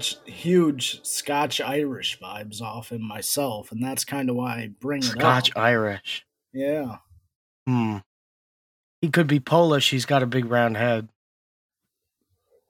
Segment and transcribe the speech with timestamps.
[0.00, 5.02] such huge Scotch Irish vibes off him myself, and that's kind of why I bring
[5.02, 5.12] it up.
[5.12, 6.26] Scotch Irish.
[6.52, 6.96] Yeah.
[7.66, 7.98] Hmm.
[9.00, 9.90] He could be Polish.
[9.90, 11.08] He's got a big round head.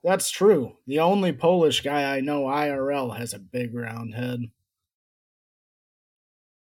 [0.02, 0.76] That's true.
[0.86, 4.40] The only Polish guy I know IRL has a big round head.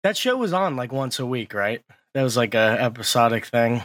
[0.02, 1.82] That show was on like once a week, right?
[2.12, 3.82] That was like a episodic thing.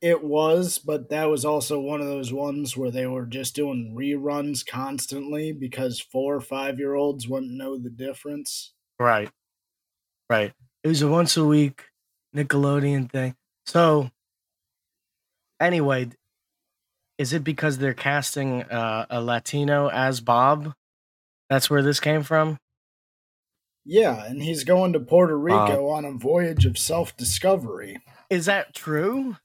[0.00, 3.96] It was, but that was also one of those ones where they were just doing
[3.98, 8.74] reruns constantly because four or five year olds wouldn't know the difference.
[9.00, 9.30] Right.
[10.30, 10.52] Right.
[10.84, 11.86] It was a once a week
[12.34, 13.34] Nickelodeon thing.
[13.66, 14.10] So
[15.60, 16.10] anyway,
[17.18, 20.74] is it because they're casting uh, a Latino as Bob?
[21.50, 22.58] That's where this came from?
[23.84, 25.64] Yeah, and he's going to Puerto Wow.
[25.64, 27.98] Rico on a voyage of self discovery.
[28.30, 29.36] Is that true?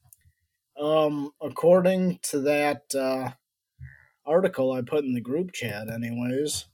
[0.80, 3.32] Um, according to that uh,
[4.26, 6.66] article I put in the group chat, anyways.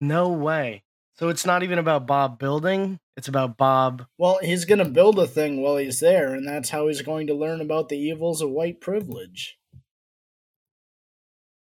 [0.00, 0.82] No way.
[1.14, 5.18] So it's not even about Bob building, it's about Bob Well, he's going to build
[5.18, 8.40] a thing while he's there, and that's how he's going to learn about the evils
[8.40, 9.58] of white privilege.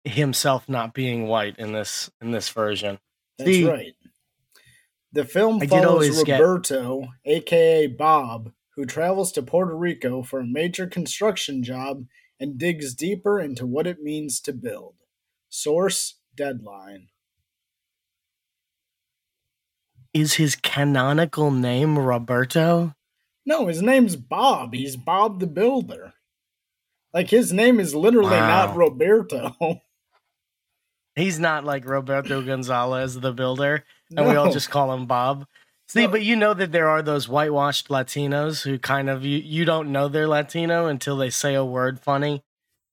[0.04, 2.98] himself not being white in this in this version.
[3.38, 3.94] That's See, right.
[5.12, 10.40] The film I follows always get- Roberto, aka Bob, who travels to Puerto Rico for
[10.40, 12.06] a major construction job
[12.40, 14.94] and digs deeper into what it means to build.
[15.48, 17.08] Source Deadline.
[20.12, 22.94] Is his canonical name Roberto?
[23.46, 24.74] No, his name's Bob.
[24.74, 26.14] He's Bob the Builder.
[27.12, 29.54] Like his name is literally not Roberto.
[31.16, 33.84] He's not like Roberto Gonzalez, the builder,
[34.16, 35.46] and we all just call him Bob.
[35.86, 39.64] See, but you know that there are those whitewashed Latinos who kind of you, you
[39.64, 42.42] don't know they're Latino until they say a word funny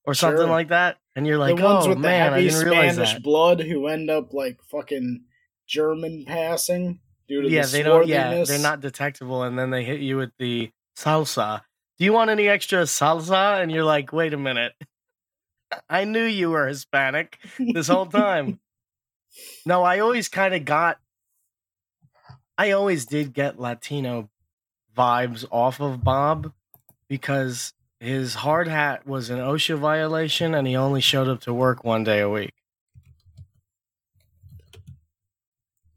[0.06, 0.47] or something Sure.
[0.47, 2.94] like that, and you're like, the ones oh with man, the I heavy didn't realize
[2.96, 3.24] Spanish that.
[3.24, 5.24] blood who end up like fucking
[5.68, 8.07] German passing due to Yeah, the they don't.
[8.07, 11.62] Yeah, they're not detectable, and then they hit you with the salsa.
[11.97, 13.62] Do you want any extra salsa?
[13.62, 14.74] And you're like, wait a minute,
[15.90, 18.59] I knew you were Hispanic this whole time.
[19.66, 20.97] no, I always kind of got.
[22.61, 24.29] I always did get Latino
[24.95, 26.53] vibes off of Bob
[27.07, 31.83] because his hard hat was an OSHA violation, and he only showed up to work
[31.83, 32.53] one day a week.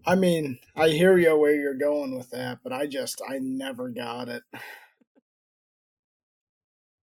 [0.06, 3.90] I mean, I hear you where you're going with that, but I just I never
[3.90, 4.42] got it.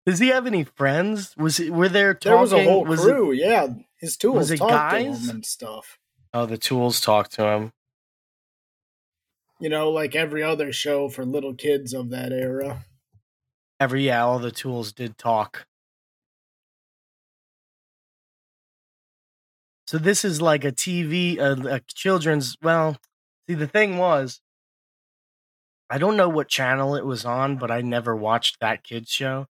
[0.05, 1.35] Does he have any friends?
[1.39, 2.33] Was it, were there talking?
[2.33, 3.69] There was a whole was it- crew, yeah.
[3.99, 5.19] His tools was it talked guys?
[5.19, 5.99] to him and stuff.
[6.35, 7.73] oh, the tools talk to him.
[9.59, 12.85] You know, like every other show for little kids of that era.
[13.81, 15.67] Every yeah, all the tools did talk.
[19.87, 22.57] So this is like a TV, a, a children's.
[22.61, 22.97] Well,
[23.49, 24.41] see, the thing was,
[25.89, 29.47] I don't know what channel it was on, but I never watched that kids show.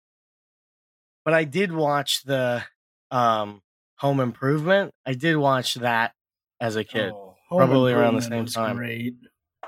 [1.23, 2.63] But I did watch the
[3.11, 3.61] um,
[3.99, 4.91] Home Improvement.
[5.05, 6.13] I did watch that
[6.59, 8.77] as a kid, Oh, Probably around the same time.
[8.77, 9.13] Great.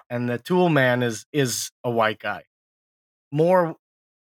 [0.09, 2.43] And the Tool Man is is a white guy,
[3.31, 3.75] more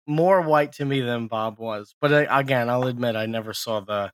[0.06, 1.94] more white to me than Bob was.
[2.00, 4.12] But I, again, I'll uh admit I never saw the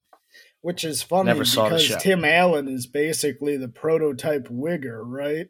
[0.61, 1.99] Which is funny Never saw the because show.
[1.99, 5.49] Tim Allen is basically the prototype wigger, right?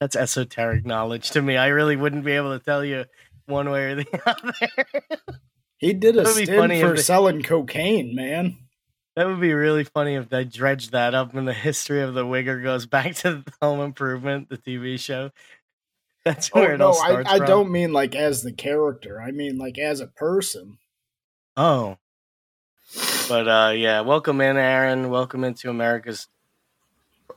[0.00, 1.56] that's esoteric knowledge to me.
[1.56, 3.04] I really wouldn't be able to tell you
[3.46, 5.32] one way or the other.
[5.78, 8.58] He did a stint for they- selling cocaine, man.
[9.16, 12.24] That would be really funny if they dredged that up and the history of the
[12.24, 15.30] Wigger goes back to Home Improvement, the TV show.
[16.24, 17.46] That's Oh where it no, all I, starts I from.
[17.46, 19.20] don't mean like as the character.
[19.22, 20.78] I mean like as a person.
[21.56, 21.96] Oh.
[23.28, 25.08] But uh yeah, welcome in Aaron.
[25.10, 26.28] Welcome into America's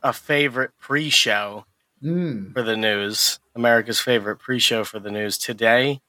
[0.02, 1.64] a favorite pre-show
[2.02, 2.54] Mm.
[2.54, 3.38] for the news.
[3.54, 5.36] America's favorite pre-show for the news.
[5.36, 6.00] Today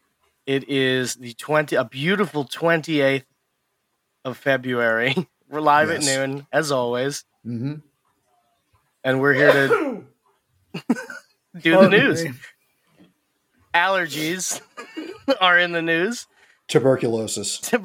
[0.45, 3.25] it is the 20 a beautiful 28th
[4.25, 5.15] of February.
[5.51, 6.07] We're live Yes.
[6.07, 7.25] at noon as always.
[7.43, 7.75] hmm
[9.03, 10.03] and we're here to
[11.59, 12.23] do the news.
[12.23, 12.31] me.
[13.73, 14.61] Allergies
[15.41, 16.27] are in the news.
[16.67, 17.59] Tuberculosis.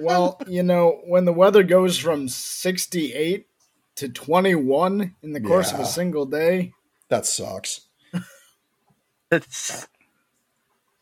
[0.00, 3.46] Well, you know, when the weather goes from 68
[3.96, 6.72] to 21 in the course of a single day,
[7.08, 7.82] That sucks.
[9.30, 9.86] It's,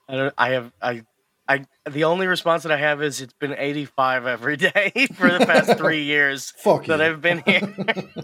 [0.08, 0.34] I don't.
[0.36, 0.72] I have.
[0.82, 1.02] I.
[1.50, 1.66] I.
[1.90, 5.76] The only response that I have is it's been 85 every day for the past
[5.78, 7.04] three years Fuck that you.
[7.06, 7.74] I've been here.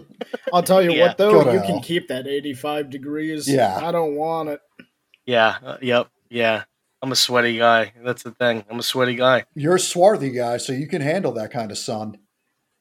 [0.53, 1.07] I'll tell you Yeah.
[1.07, 1.67] what, though, Go you hell.
[1.67, 3.47] can keep that 85 degrees.
[3.49, 3.79] Yeah.
[3.81, 4.61] I don't want it.
[5.25, 5.57] yeah.
[5.63, 6.07] uh, yep.
[6.29, 6.63] Yeah.
[7.01, 7.93] I'm a sweaty guy.
[8.03, 8.63] That's the thing.
[8.69, 9.45] I'm a sweaty guy.
[9.53, 12.17] You're a swarthy guy, so you can handle that kind of sun.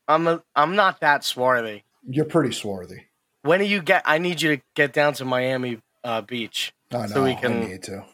[0.09, 0.43] I'm a.
[0.55, 1.85] I'm not that swarthy.
[2.09, 3.09] You're pretty swarthy.
[3.43, 4.03] When do you get?
[4.07, 6.73] I need you to get down to Miami uh, Beach.
[6.93, 7.07] I know.
[7.09, 8.05] So we can- I need to.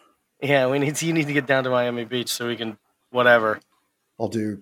[0.43, 0.97] Yeah, we need.
[0.97, 2.77] To, you need to get down to Miami Beach so we can
[3.11, 3.61] whatever.
[4.19, 4.61] I'll do.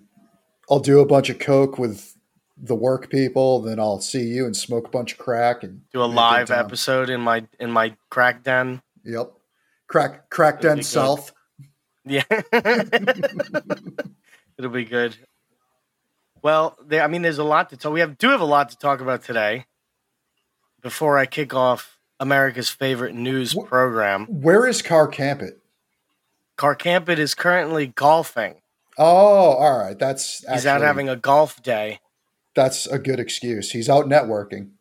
[0.69, 2.15] I'll do a bunch of coke with
[2.55, 3.61] the work people.
[3.61, 7.09] Then I'll see you and smoke a bunch of crack and Do a live episode
[7.09, 8.81] in my in my crack den.
[9.03, 9.31] Yep.
[9.87, 11.33] Crack crack That'd den south.
[12.05, 12.23] Yeah.
[14.57, 15.17] It'll be good.
[16.43, 17.93] Well, there, I mean, there's a lot to talk.
[17.93, 19.65] We have do have a lot to talk about today.
[20.81, 25.60] Before I kick off America's favorite news Wh- program, Where is Car Campit?
[26.57, 28.55] Car Campit is currently golfing.
[28.97, 29.97] Oh, all right.
[29.97, 31.99] That's He's out having a golf day.
[32.55, 33.71] That's a good excuse.
[33.71, 34.71] He's out networking.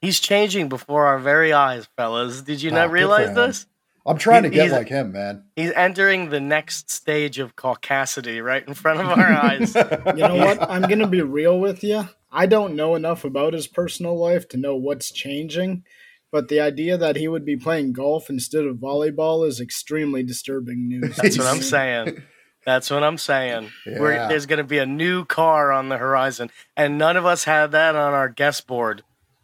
[0.00, 2.42] He's changing before our very eyes, fellas.
[2.42, 3.66] Did you Ah, not realize this?
[4.06, 5.44] I'm trying He- to get like him, man.
[5.56, 9.74] He's entering the next stage of caucasity right in front of our eyes.
[9.74, 10.60] You know what?
[10.68, 12.08] I'm going to be real with you.
[12.32, 15.84] I don't know enough about his personal life to know what's changing,
[16.32, 20.88] but the idea that he would be playing golf instead of volleyball is extremely disturbing
[20.88, 21.16] news.
[21.16, 22.22] That's what I'm saying.
[22.66, 23.70] That's what I'm saying.
[23.86, 24.28] We're, Yeah.
[24.28, 27.72] there's going to be a new car on the horizon, and none of us had
[27.72, 29.02] that on our guest board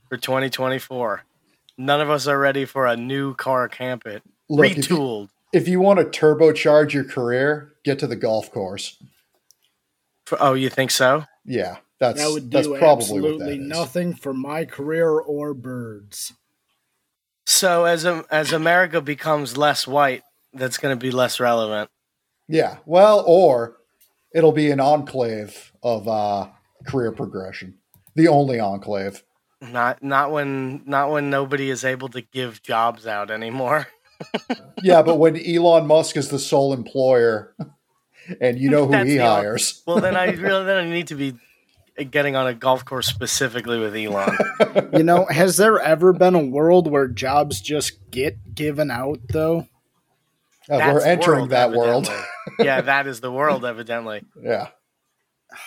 [0.09, 1.25] for 2024.
[1.79, 5.29] None of us are ready for a new car campit, Look, if you, retooled.
[5.53, 9.03] if you want to turbocharge your career, get to the golf course.
[10.27, 11.25] For- oh, you think so?
[11.44, 13.67] Yeah, that's that would that's do probably what absolutely that is.
[13.69, 16.33] nothing for my career or birds.
[17.46, 20.22] So as a, as America becomes less white,
[20.52, 21.90] that's going to be less relevant.
[22.48, 23.76] Yeah, well, or
[24.34, 26.48] it'll be an enclave of uh,
[26.87, 27.78] career progression,
[28.14, 29.22] the only enclave.
[29.60, 33.87] Not not when not when nobody is able to give jobs out anymore.
[34.82, 37.54] Yeah, but when Elon Musk is the sole employer,
[38.40, 41.08] and you know who That's he the hires, Well, then I really then I need
[41.08, 41.34] to be
[42.04, 44.37] getting on a golf course specifically with Elon.
[44.93, 49.66] You know, has there ever been a world where jobs just get given out, though?
[50.69, 52.10] Uh, we're entering world, that world.
[52.58, 53.64] yeah, that is the world.
[53.64, 54.69] Evidently, Yeah,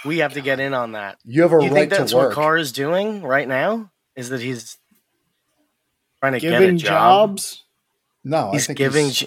[0.05, 1.17] we have to get in on that.
[1.25, 2.33] you have a you right think that's to what work.
[2.35, 3.91] Car is doing right now?
[4.15, 4.77] Is that he's
[6.21, 7.37] trying to get a job?
[7.37, 7.63] jobs?
[8.23, 9.25] no, He's I think giving he's-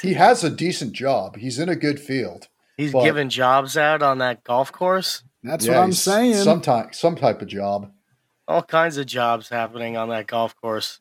[0.00, 1.36] he has a decent job.
[1.36, 2.48] He's in a good field.
[2.76, 5.22] he's but- giving jobs out on that golf course.
[5.42, 6.34] That's Yeah, what I'm saying.
[6.34, 7.90] Some type, some type of job.
[8.46, 11.00] All kinds of jobs happening on that golf course.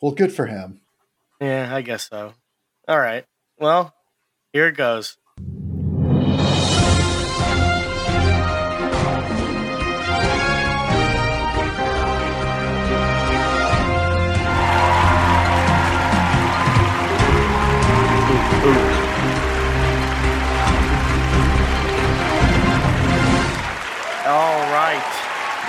[0.00, 0.80] Well, good for him.
[1.40, 2.34] Yeah, I guess so.
[2.86, 3.24] All right.
[3.58, 3.94] Well,
[4.52, 5.16] here it goes.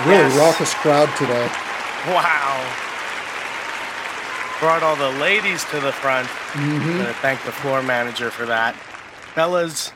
[0.06, 0.36] Really Yes.
[0.38, 1.46] raucous crowd today.
[2.08, 2.76] Wow.
[4.60, 6.26] Brought all the ladies to the front.
[6.52, 6.90] Mm-hmm.
[7.00, 8.74] I'm to thank the floor manager for that.
[9.34, 9.92] Fellas,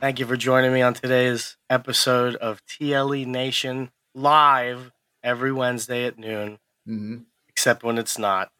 [0.00, 4.92] thank you for joining me on today's episode of TLE Nation live
[5.22, 8.50] every Wednesday at noon, hmm except when it's not.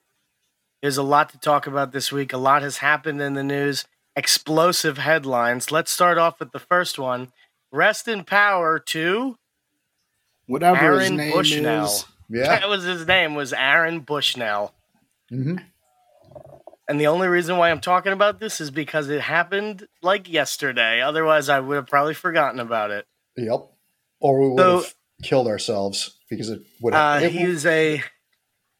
[0.83, 2.33] There's a lot to talk about this week.
[2.33, 3.87] A lot has happened in the news.
[4.17, 5.71] Explosive headlines.
[5.73, 7.33] Let's start off with the first one.
[7.73, 9.37] Rest in power to
[10.47, 11.85] Whatever his Aaron name Bushnell.
[11.87, 12.05] is.
[12.31, 12.45] Yeah.
[12.61, 14.75] that was his name was Aaron Bushnell.
[15.29, 15.57] hmm
[16.89, 21.03] And the only reason why I'm talking about this is because it happened like yesterday.
[21.03, 23.07] Otherwise, I would have probably forgotten about it.
[23.37, 23.61] Yep.
[24.21, 27.33] Or we would So- have killed ourselves because it would Have, Uh, have.
[27.33, 28.03] he was a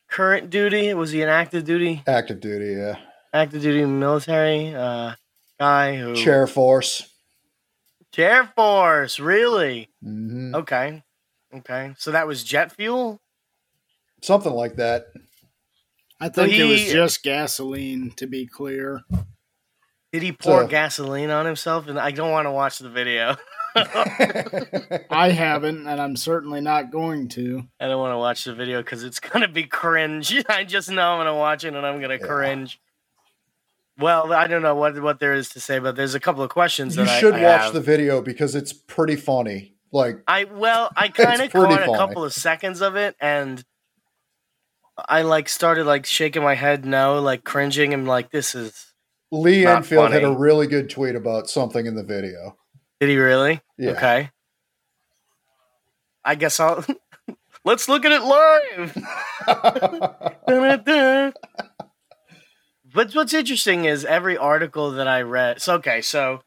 [0.09, 0.95] current duty.
[0.95, 2.03] Was he an active duty?
[2.07, 2.73] active duty.
[2.75, 2.97] Yeah.
[3.35, 5.15] Active duty military uh,
[5.61, 7.07] guy who Chair force.
[8.13, 9.21] Chair Force.
[9.21, 9.89] Really?
[10.03, 11.03] hmm Okay.
[11.55, 11.95] Okay.
[11.99, 13.21] So that was jet fuel.
[14.23, 15.07] Something like that.
[16.21, 19.01] I think it was just gasoline, to be clear.
[20.13, 21.89] Did he pour So- gasoline on himself?
[21.89, 23.37] And I don't want to watch the video.
[23.75, 27.65] I haven't, and I'm certainly not going to.
[27.81, 30.45] I don't want to watch the video because it's gonna be cringe.
[30.49, 32.27] I just know I'm gonna watch it and I'm gonna Yeah.
[32.27, 32.79] cringe.
[33.99, 36.51] Well, I don't know what what there is to say, but there's a couple of
[36.51, 37.73] questions you that I- should I, watch have.
[37.75, 39.72] the video because it's pretty funny.
[39.93, 43.63] Like, I well, I kind of caught a couple of seconds of it, and
[45.09, 48.89] I like started like shaking my head, no, like cringing, and like this is.
[49.31, 52.59] Lee Enfield had a really good tweet about something in the video.
[53.01, 53.63] Did he really?
[53.79, 53.93] Yeah.
[53.93, 54.31] Okay.
[56.25, 56.85] I guess I'll.
[57.65, 58.97] Let's look at it live.
[62.95, 65.63] But what's interesting is every article that I read.
[65.63, 66.43] So okay, so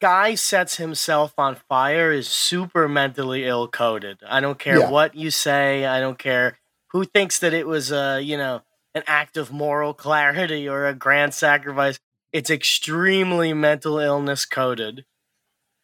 [0.00, 4.18] guy sets himself on fire is super mentally ill coded.
[4.26, 4.90] I don't care Yeah.
[4.90, 5.84] what you say.
[5.86, 8.62] I don't care who thinks that it was a you know
[8.94, 11.98] an act of moral clarity or a grand sacrifice.
[12.32, 15.04] It's extremely mental illness coded.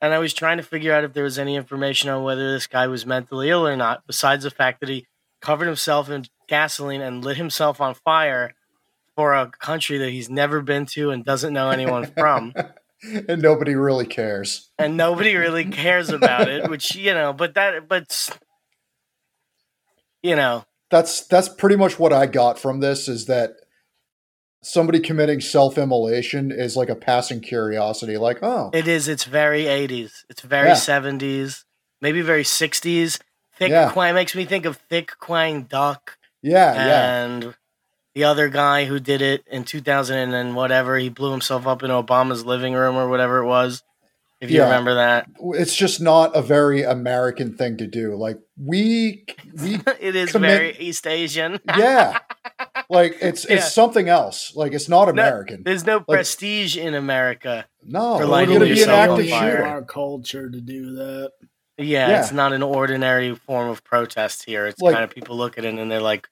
[0.00, 2.66] And I was trying to figure out if there was any information on whether this
[2.66, 5.06] guy was mentally ill or not, besides the fact that he
[5.40, 8.54] covered himself in gasoline and lit himself on fire
[9.14, 12.52] for a country that he's never been to and doesn't know anyone from.
[13.28, 14.70] and nobody really cares.
[14.78, 18.30] and nobody really cares about it, which, you know, but that, but,
[20.22, 23.50] you know, That's that's pretty much what I got from this is that
[24.62, 30.24] somebody committing self-immolation is like a passing curiosity like, oh, it is, it's very 80s,
[30.28, 30.74] it's very Yeah.
[30.74, 31.64] 70s,
[32.00, 33.20] maybe very 60s.
[33.58, 33.90] Thick Yeah.
[33.90, 36.18] Quang makes me think of Thich Quang Duc.
[36.42, 37.52] yeah, yeah.
[38.16, 41.82] And the other guy who did it in 2000 and whatever he blew himself up
[41.82, 43.82] in obama's living room or whatever it was
[44.40, 44.64] if you Yeah.
[44.64, 48.16] remember that It's just not a very American thing to do.
[48.16, 49.24] Like we
[49.62, 52.18] we it is Commit- very east asian yeah.
[52.90, 53.56] Like it's Yeah.
[53.56, 54.54] it's something else.
[54.54, 55.62] Like it's not American.
[55.64, 59.26] there's no prestige in america no, for it's lighting gonna be an yourself on active
[59.38, 59.64] shooter.
[59.66, 61.30] our culture to do that.
[61.78, 62.20] yeah, Yeah.
[62.20, 65.64] it's not an ordinary form of protest here it's Like- kind of people look at
[65.64, 66.28] it and they're like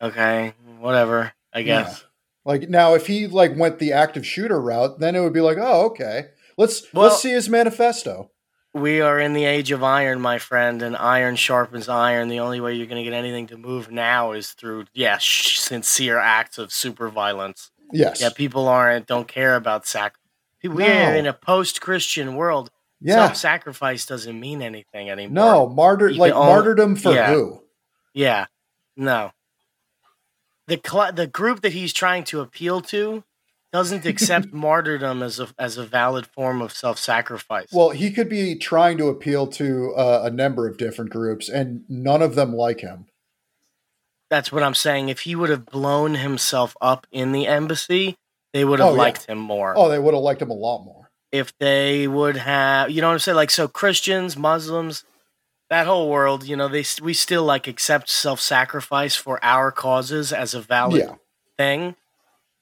[0.00, 2.04] okay whatever i guess
[2.44, 5.58] Like now, if he like went the active shooter route, then it would be like,
[5.60, 6.28] oh, okay.
[6.56, 8.30] Let's Well- let's see his manifesto.
[8.72, 12.28] we are in the age of iron, my friend, and iron sharpens iron.
[12.28, 15.58] The only way you're going to get anything to move now is through, yeah, sh-
[15.58, 17.70] sincere acts of super violence.
[17.92, 18.22] Yes.
[18.22, 20.14] Yeah, people aren't don't care about sac.
[20.62, 20.86] We No.
[20.86, 22.70] are in a post-Christian world.
[23.02, 23.16] yeah.
[23.26, 25.34] Self-sacrifice doesn't mean anything anymore.
[25.44, 27.32] No, martyr You like only- martyrdom for yeah.
[27.34, 27.62] who?
[28.14, 28.46] Yeah.
[28.96, 29.32] No.
[30.70, 33.24] The cl- the group that he's trying to appeal to
[33.72, 37.68] doesn't accept martyrdom as a as a valid form of self-sacrifice.
[37.72, 41.84] Well, he could be trying to appeal to uh, a number of different groups, and
[41.88, 43.06] none of them like him.
[44.30, 45.08] That's what I'm saying.
[45.08, 48.16] If he would have blown himself up in the embassy,
[48.52, 48.98] they would have Oh, yeah.
[48.98, 49.74] liked him more.
[49.76, 51.10] Oh, they would have liked him a lot more.
[51.32, 53.36] If they would have, you know what I'm saying?
[53.36, 55.04] Like, so Christians, Muslims,
[55.70, 60.54] that whole world, you know, they we still like accept self-sacrifice for our causes as
[60.54, 61.14] a valid Yeah.
[61.56, 61.96] thing.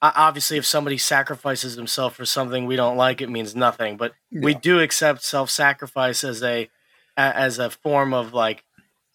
[0.03, 3.97] O- Obviously, if somebody sacrifices himself for something we don't like, it means nothing.
[3.97, 6.69] But we do accept self-sacrifice as a
[7.17, 8.65] as a form of like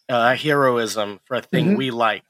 [0.09, 1.77] uh, heroism for a thing Mhm.
[1.77, 2.23] we like.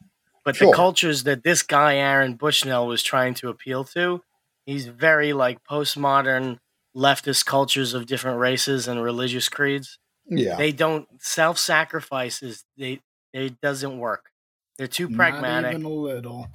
[0.46, 0.68] But Sure.
[0.70, 4.22] the cultures that this guy Aaron Bushnell was trying to appeal to,
[4.66, 6.60] he's very like postmodern
[6.96, 9.98] leftist cultures of different races and religious creeds.
[10.28, 10.56] Yeah.
[10.56, 12.64] They don't self sacrifices.
[12.78, 13.02] they
[13.34, 14.26] it doesn't work.
[14.78, 15.72] They're too Not pragmatic.
[15.74, 16.48] even a little.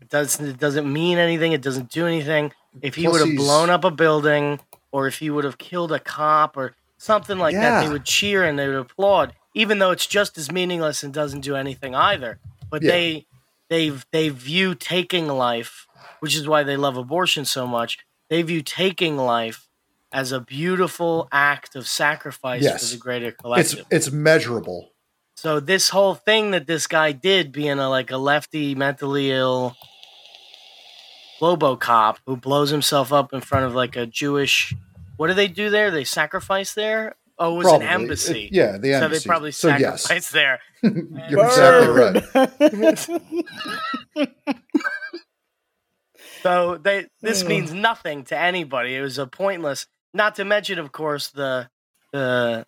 [0.00, 1.52] It doesn't it doesn't mean anything.
[1.52, 2.52] It doesn't do anything.
[2.80, 4.60] If he would have blown up a building
[4.92, 8.44] or if he would have killed a cop or something like that, they would cheer
[8.44, 12.38] and they would applaud, even though it's just as meaningless and doesn't do anything either.
[12.70, 12.90] But Yeah.
[12.92, 13.26] they
[13.68, 15.86] they they view taking life,
[16.20, 17.98] which is why they love abortion so much.
[18.30, 19.67] They view taking life
[20.12, 22.88] as a beautiful act of sacrifice Yes.
[22.90, 23.84] for the greater collective.
[23.90, 24.92] it's measurable.
[25.36, 29.76] So this whole thing that this guy did, being a like a lefty, mentally ill
[31.40, 34.74] Lobo cop who blows himself up in front of like a Jewish,
[35.16, 35.90] what do they do there?
[35.90, 37.14] They sacrifice there.
[37.38, 37.86] Oh, it was Probably.
[37.86, 38.44] an embassy.
[38.46, 39.00] It- yeah, the embassy.
[39.00, 40.02] so they probably So, yes.
[40.02, 40.58] sacrifice there.
[40.82, 42.36] You're exactly
[44.16, 44.28] right.
[46.42, 47.48] So they this hmm.
[47.48, 48.94] means nothing to anybody.
[48.94, 49.86] It was a pointless.
[50.14, 51.68] Not to mention, of course, the
[52.12, 52.66] the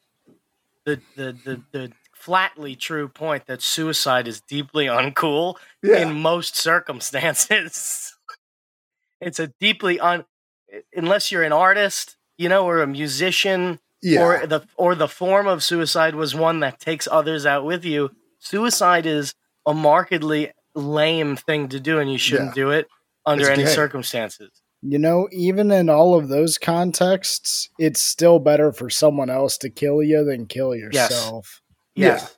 [0.85, 5.99] the the the, the flatly true point that suicide is deeply uncool Yeah.
[6.03, 8.15] in most circumstances.
[9.21, 10.25] it's a deeply un
[10.95, 14.21] unless you're an artist, you know, or a musician, yeah.
[14.23, 18.11] or the or the form of suicide was one that takes others out with you.
[18.39, 19.35] Suicide is
[19.67, 22.63] a markedly lame thing to do, and you shouldn't Yeah.
[22.65, 22.89] do it
[23.27, 23.75] under It's any gay.
[23.75, 24.60] circumstances.
[24.83, 29.69] You know, even in all of those contexts, it's still better for someone else to
[29.69, 31.61] kill you than kill yourself.
[31.95, 32.23] Yes.
[32.23, 32.29] Yeah.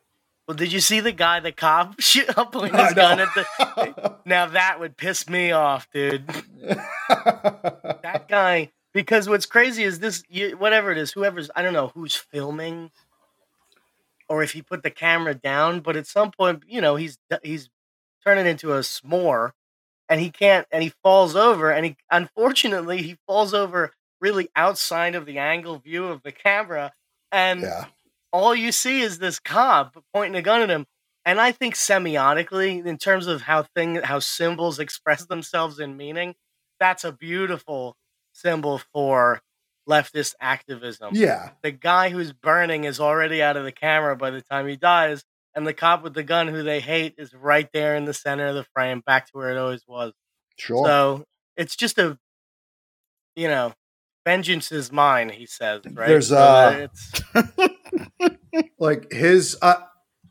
[0.48, 4.16] Well, did you see the guy, the cop, shoot up pointing his gun at the?
[4.26, 6.24] Now that would piss me off, dude.
[8.02, 8.70] That guy.
[8.92, 12.90] Because what's crazy is this, you, whatever it is, whoever's, I don't know who's filming,
[14.28, 15.80] or if he put the camera down.
[15.80, 17.70] But at some point, you know, he's he's
[18.24, 19.52] turning into a s'more,
[20.08, 25.14] and he can't, and he falls over, and he unfortunately he falls over really outside
[25.14, 26.92] of the angle view of the camera,
[27.30, 27.86] and yeah.
[28.32, 30.86] all you see is this cop pointing a gun at him.
[31.24, 36.34] And I think semiotically, in terms of how thing how symbols express themselves in meaning,
[36.80, 37.96] that's a beautiful
[38.32, 39.40] symbol for
[39.88, 41.14] leftist activism.
[41.14, 41.50] Yeah.
[41.62, 45.24] The guy who's burning is already out of the camera by the time he dies,
[45.54, 48.46] and the cop with the gun who they hate is right there in the center
[48.46, 50.12] of the frame, back to where it always was.
[50.58, 50.84] Sure.
[50.86, 51.24] So
[51.56, 52.18] it's just a,
[53.36, 53.72] you know,
[54.24, 55.28] vengeance is mine.
[55.28, 56.08] He says, right?
[56.08, 57.22] There's, So uh, it's
[58.78, 59.76] like his I,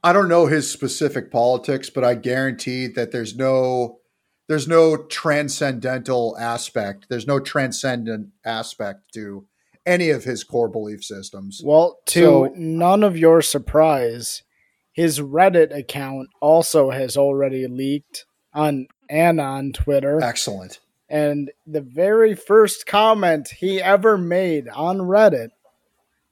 [0.03, 3.99] I don't know his specific politics, but I guarantee that there's no
[4.47, 7.07] there's no transcendental aspect.
[7.09, 9.45] There's no transcendent aspect to
[9.85, 11.61] any of his core belief systems.
[11.63, 14.43] Well, to So- none of your surprise,
[14.91, 20.21] his Reddit account also has already leaked on and on Twitter.
[20.21, 20.79] Excellent.
[21.09, 25.49] And the very first comment he ever made on Reddit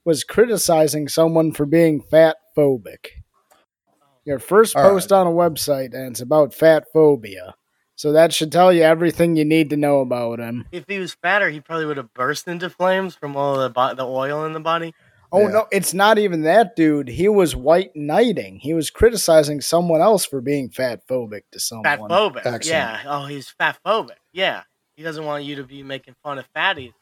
[0.06, 3.08] was criticizing someone for being fat phobic.
[4.26, 7.56] Your first All post on a website and it's about fat phobia.
[7.96, 10.66] So that should tell you everything you need to know about him.
[10.72, 13.94] if he was fatter, he probably would have burst into flames from all the bo-
[13.94, 14.94] the oil in the body.
[15.32, 15.48] Oh Yeah.
[15.50, 17.08] no, it's not even that dude.
[17.08, 18.60] He was white knighting.
[18.60, 21.84] He was criticizing someone else for being fat phobic to someone.
[21.84, 22.66] Fat phobic.
[22.68, 23.02] Yeah.
[23.06, 24.18] Oh, he's fat phobic.
[24.34, 24.64] Yeah.
[24.96, 26.94] He doesn't want you to be making fun of fatties.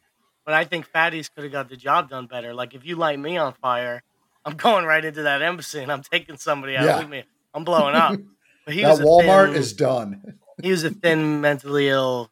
[0.45, 2.53] But I think fatties could have got the job done better.
[2.53, 4.03] Like if you light me on fire,
[4.45, 6.99] I'm going right into that embassy and I'm taking somebody out Yeah.
[6.99, 7.23] with me.
[7.53, 8.19] I'm blowing up.
[8.65, 10.39] But he That was a Walmart thin, is done.
[10.61, 12.29] he was a thin, mentally ill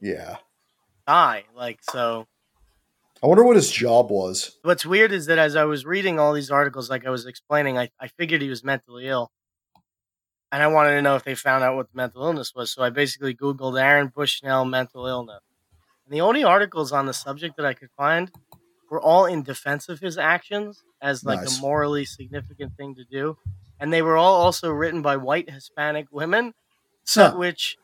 [0.00, 0.36] Yeah.
[1.06, 1.44] guy.
[1.54, 2.26] Like so.
[3.24, 4.58] I wonder what his job was.
[4.60, 7.78] What's weird is that as I was reading all these articles, like I was explaining,
[7.78, 9.32] I, I figured he was mentally ill.
[10.52, 12.70] And I wanted to know if they found out what the mental illness was.
[12.70, 15.40] So I basically Googled Aaron Bushnell mental illness.
[16.04, 18.30] And the only articles on the subject that I could find
[18.90, 21.58] were all in defense of his actions as like Nice.
[21.58, 23.38] a morally significant thing to do.
[23.80, 26.52] And they were all also written by white Hispanic women.
[27.04, 27.36] So Huh.
[27.38, 27.78] which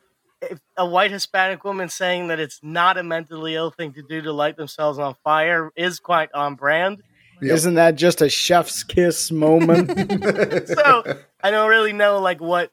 [0.76, 4.32] a white Hispanic woman saying that it's not a mentally ill thing to do to
[4.32, 7.02] light themselves on fire is quite on brand.
[7.42, 7.54] Yep.
[7.54, 9.90] Isn't that just a chef's kiss moment?
[10.66, 12.70] So I don't really know like what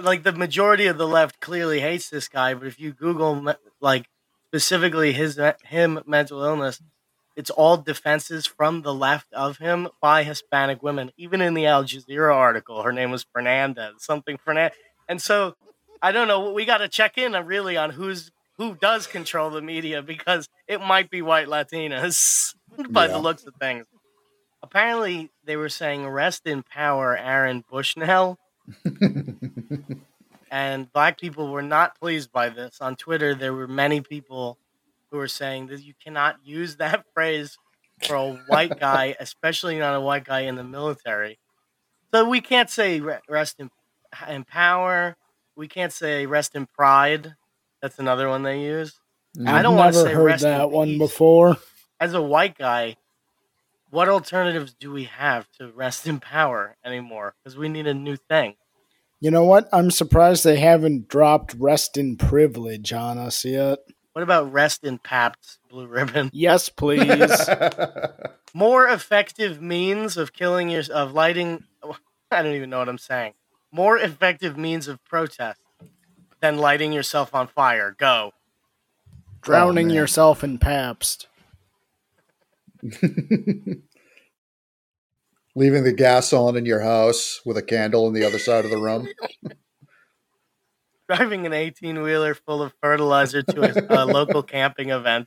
[0.00, 4.08] like the majority of the left clearly hates this guy, but if you Google like
[4.48, 6.80] specifically his him mental illness,
[7.36, 11.10] it's all defenses from the left of him by Hispanic women.
[11.16, 14.76] Even in the Al Jazeera article, her name was Fernandez, something Fernandez,
[15.08, 15.56] and so
[16.04, 16.52] I don't know.
[16.52, 20.50] We got to check in uh, really on who's who does control the media because
[20.68, 22.54] it might be white Latinas
[22.90, 23.86] by the looks of things.
[24.62, 28.38] Apparently, they were saying "Rest in power, Aaron Bushnell,"
[30.50, 32.82] and black people were not pleased by this.
[32.82, 34.58] On Twitter, there were many people
[35.10, 37.56] who were saying that you cannot use that phrase
[38.06, 41.38] for a white guy, especially not a white guy in the military.
[42.12, 43.70] So we can't say re- "Rest in,
[44.28, 45.16] in power."
[45.56, 47.36] We can't say "Rest in pride."
[47.80, 48.98] That's another one they use.
[49.46, 50.98] I don't wanna never say heard rest in that one peace.
[50.98, 51.56] before.
[52.00, 52.96] as a white guy,
[53.90, 57.34] what alternatives do we have to rest in power anymore?
[57.42, 58.54] Because we need a new thing.
[59.20, 59.68] You know what?
[59.72, 63.78] I'm surprised they haven't dropped rest in privilege on us yet.
[64.12, 66.30] What about rest in Pabst Blue Ribbon?
[66.34, 67.48] Yes, please.
[68.52, 71.64] More effective means of killing your of lighting.
[72.30, 73.34] I don't even know what I'm saying.
[73.74, 75.60] More effective means of protest
[76.40, 77.92] than lighting yourself on fire.
[77.98, 78.30] Go.
[79.42, 79.96] Drowning oh, man.
[79.96, 81.26] yourself in Pabst.
[85.56, 88.70] Leaving the gas on in your house with a candle on the other side of
[88.70, 89.08] the room.
[91.08, 95.26] Driving an 18 wheeler full of fertilizer to a, a local camping event.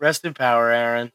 [0.00, 1.12] Rest in power, Aaron.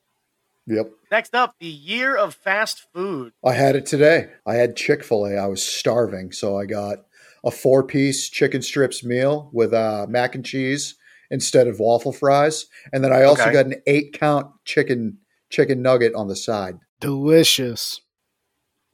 [0.67, 0.91] Yep.
[1.12, 3.34] Next up, the year of fast food.
[3.43, 4.30] I had it today.
[4.45, 5.36] I had Chick fil A.
[5.36, 6.32] I was starving.
[6.32, 6.99] So I got
[7.43, 10.95] a four piece chicken strips meal with uh, mac and cheese
[11.30, 12.67] instead of waffle fries.
[12.93, 13.52] And then I also Okay.
[13.54, 15.17] got an eight count chicken
[15.49, 16.80] chicken nugget on the side.
[16.99, 18.02] Delicious.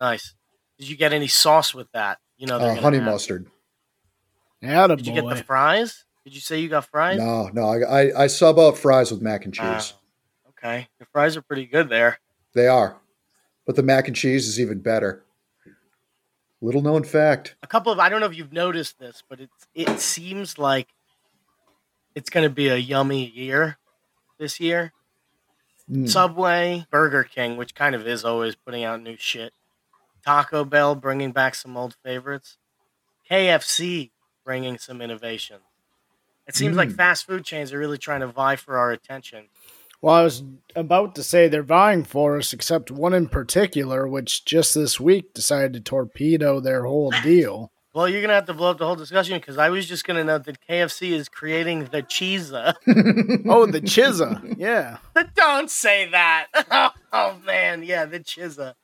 [0.01, 0.33] Nice.
[0.79, 2.17] Did you get any sauce with that?
[2.37, 3.05] You know, they're Uh, gonna honey have.
[3.05, 3.49] mustard.
[4.61, 6.05] Did you get the fries?
[6.25, 7.17] Did you say you got fries?
[7.17, 9.93] No, no, I, I, I sub out fries with mac and cheese.
[9.95, 9.99] Oh,
[10.59, 12.19] okay, the fries are pretty good there.
[12.53, 12.97] They are,
[13.65, 15.23] but the mac and cheese is even better.
[16.61, 17.55] Little known fact.
[17.63, 20.89] A couple of I don't know if you've noticed this, but it's it seems like
[22.15, 23.77] it's going to be a yummy year
[24.37, 24.91] this year.
[25.89, 26.09] Mm.
[26.09, 29.53] Subway, Burger King, which kind of is always putting out new shit.
[30.25, 32.57] Taco Bell bringing back some old favorites.
[33.31, 34.11] KFC
[34.43, 35.57] bringing some innovation.
[36.45, 36.95] It seems like Mm.
[36.97, 39.49] fast food chains are really trying to vie for our attention.
[40.01, 40.43] Well, I was
[40.75, 45.33] about to say they're vying for us, except one in particular, which just this week
[45.33, 47.71] decided to torpedo their whole deal.
[47.93, 50.23] Well, you're gonna have to blow up the whole discussion because I was just gonna
[50.23, 52.75] note that KFC is creating the Chizza.
[53.49, 54.55] oh, the Chizza.
[54.57, 54.97] Yeah.
[55.35, 56.47] Don't say that.
[57.11, 58.75] Oh, man, yeah, the Chizza.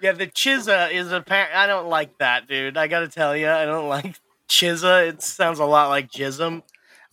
[0.00, 1.24] Yeah, the Chizza is a.
[1.58, 2.76] I don't like that, dude.
[2.76, 5.08] I gotta tell you, I don't like Chizza.
[5.08, 6.62] It sounds a lot like Jism.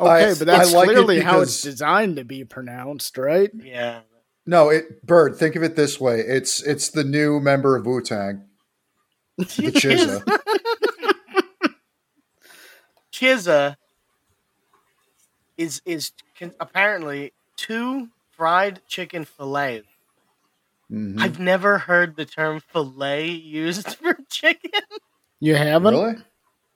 [0.01, 3.51] Okay, I- but that's I like it clearly how it's designed to be pronounced, right?
[3.53, 4.01] Yeah.
[4.45, 5.35] No, it Bird.
[5.37, 8.43] Think of it this way: it's it's the new member of Wu Tang,
[9.37, 10.23] the Chizza.
[13.11, 13.75] Chizza
[15.57, 19.87] is is con- apparently two fried chicken fillets.
[20.91, 21.19] Mhm.
[21.21, 24.71] I've never heard the term fillet used for chicken.
[25.39, 25.93] You haven't?
[25.93, 26.15] Really?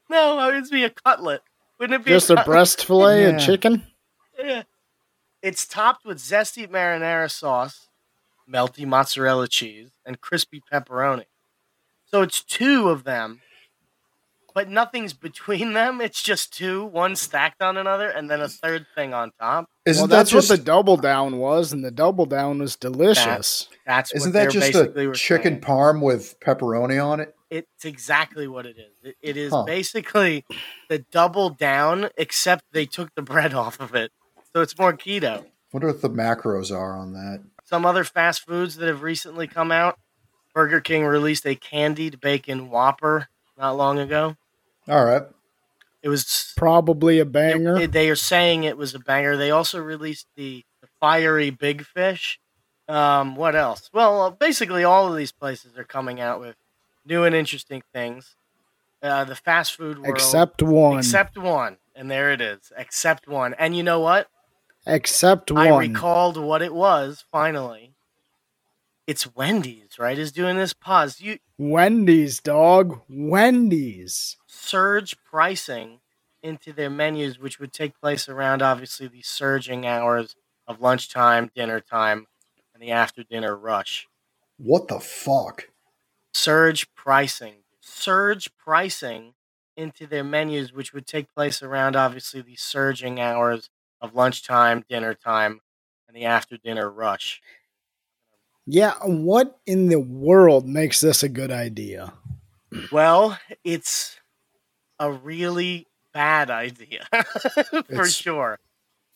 [0.09, 1.41] No, it would be a cutlet.
[1.79, 2.45] Wouldn't it be Just a cutlet?
[2.45, 3.29] breast fillet Yeah.
[3.29, 3.85] of chicken?
[4.38, 4.63] Yeah.
[5.41, 7.89] It's topped with zesty marinara sauce,
[8.51, 11.25] melty mozzarella cheese, and crispy pepperoni.
[12.05, 13.41] So it's two of them,
[14.53, 16.01] but nothing's between them.
[16.01, 19.69] It's just two, one stacked on another, and then a third thing on top.
[19.85, 22.75] Isn't well, that that's just what the double down was, and the double down was
[22.75, 23.67] delicious.
[23.85, 25.61] That's isn't what that just basically a chicken saying.
[25.61, 27.35] parm with pepperoni on it?
[27.49, 28.95] It's exactly what it is.
[29.03, 29.63] It, it is Huh.
[29.63, 30.45] basically
[30.89, 34.12] the double down, except they took the bread off of it,
[34.53, 35.45] so it's more keto.
[35.71, 37.43] Wonder what the macros are on that.
[37.63, 39.97] some other fast foods that have recently come out.
[40.53, 43.27] Burger King released a candied bacon Whopper
[43.58, 44.38] not long ago.
[44.88, 45.23] All right.
[46.01, 47.77] It was Probably a banger.
[47.81, 49.36] it- they are saying it was a banger.
[49.36, 52.39] They also released the, the fiery big fish.
[52.88, 53.89] Um, what else?
[53.91, 56.55] Well, uh, basically all of these places are coming out with
[57.05, 58.35] new and interesting things.
[59.01, 60.97] Uh, the fast food world, except one.
[60.97, 63.53] except one, and there it is, except one.
[63.59, 64.29] And you know what?
[64.87, 65.67] except one.
[65.67, 67.93] I recalled what it was finally.
[69.07, 70.17] It's Wendy's, right?
[70.17, 70.73] Is doing this.
[70.73, 71.21] Pause.
[71.21, 73.01] You Wendy's, dog.
[73.07, 74.37] Wendy's.
[74.47, 75.99] surge pricing
[76.41, 80.35] into their menus, which would take place around obviously the surging hours
[80.67, 82.25] of lunchtime, dinner time,
[82.73, 84.07] and the after dinner rush.
[84.57, 85.69] What the fuck?
[86.45, 87.54] Surge pricing.
[87.80, 89.36] Surge pricing
[89.78, 93.69] into their menus, which would take place around obviously the surging hours
[94.02, 95.62] of lunchtime, dinner time,
[96.10, 97.41] and the after dinner rush.
[98.65, 102.12] Yeah, what in the world makes this a good idea?
[102.91, 104.19] Well, it's
[105.00, 108.60] a really bad idea for It's- sure.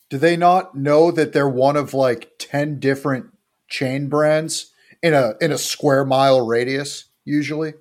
[0.08, 3.26] Do they not know that they're one of like 10 different
[3.68, 7.74] chain brands in a in a square mile radius usually?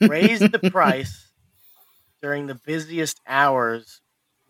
[0.00, 1.30] Raise the price
[2.20, 4.00] during the busiest hours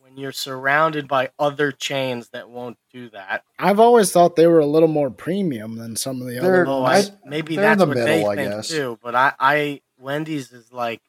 [0.01, 3.45] when you're surrounded by other chains that won't do that.
[3.59, 6.81] I've always thought they were a little more premium than some of the They're- other
[6.81, 7.11] ones.
[7.11, 8.69] I, maybe that's the what they I think guess.
[8.69, 8.99] too.
[9.03, 11.03] But I, I, Wendy's is like,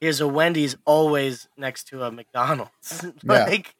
[0.00, 3.04] here's a Wendy's always next to a McDonald's.
[3.24, 3.74] like,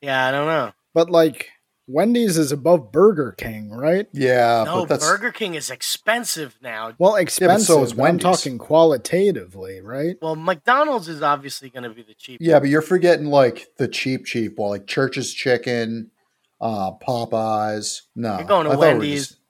[0.00, 0.72] yeah, I don't know.
[0.92, 1.50] But like
[1.86, 4.06] Wendy's is above Burger King, right?
[4.12, 6.92] Yeah, no, but that's Burger King is expensive now.
[6.98, 7.66] Well, expensive.
[7.66, 10.16] so is but I'm talking qualitatively, right?
[10.22, 12.46] Well, McDonald's is obviously going to be the cheapest.
[12.48, 16.10] Yeah, but you're forgetting like the cheap cheap well, like Church's chicken,
[16.60, 18.02] uh Popeyes.
[18.16, 18.38] No.
[18.38, 19.40] You're going to I thought we were Wendy's just-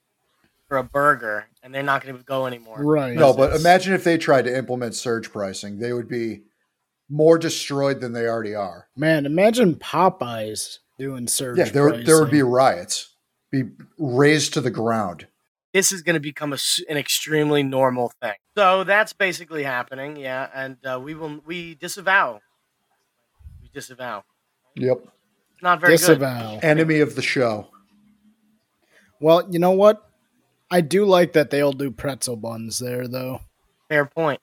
[0.66, 2.82] for a burger, and they're not going to go anymore.
[2.82, 3.14] Right.
[3.14, 6.40] No, but It's- imagine if they tried to implement surge pricing, they would be
[7.10, 8.88] more destroyed than they already are.
[8.96, 11.58] Man, imagine Popeyes doing surge.
[11.58, 13.14] Yeah, there there would be riots,
[13.50, 13.64] be
[13.98, 15.26] razed to the ground.
[15.72, 18.34] this is going to become a s an extremely normal thing.
[18.56, 20.48] So that's basically happening, yeah.
[20.54, 22.40] And uh, we will we disavow.
[23.62, 24.24] We disavow.
[24.76, 24.98] Yep.
[25.62, 25.98] Not very good.
[25.98, 26.58] disavow.
[26.62, 27.68] Enemy of the show.
[29.20, 30.08] Well, you know what?
[30.70, 33.40] I do like that they'll do pretzel buns there, though.
[33.88, 34.40] Fair point.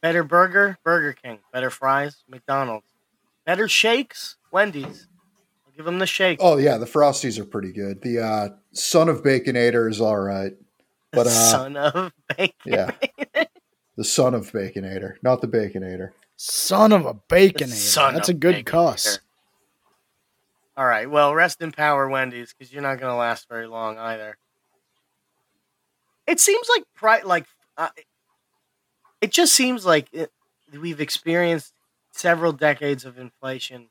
[0.00, 1.38] Better burger, Burger King.
[1.52, 2.87] Better fries, McDonald's.
[3.48, 5.08] Better shakes, Wendy's.
[5.66, 6.36] I'll give them the shake.
[6.38, 8.02] Oh yeah, the Frosties are pretty good.
[8.02, 10.52] The uh Son of Baconator is all right.
[11.12, 12.54] But uh Son of bacon.
[12.66, 12.90] yeah.
[13.96, 16.10] The son of Baconator, not the Baconator.
[16.36, 17.72] Son of a baconator.
[17.72, 18.66] Son That's of a good Baconator.
[18.66, 19.18] cuss.
[20.76, 21.10] All right.
[21.10, 24.36] Well, rest in power, Wendy's, because you're not going to last very long either.
[26.26, 27.46] It seems like pri- like
[27.78, 27.88] uh,
[29.22, 30.30] it just seems like it,
[30.78, 31.72] we've experienced
[32.18, 33.88] several decades of inflation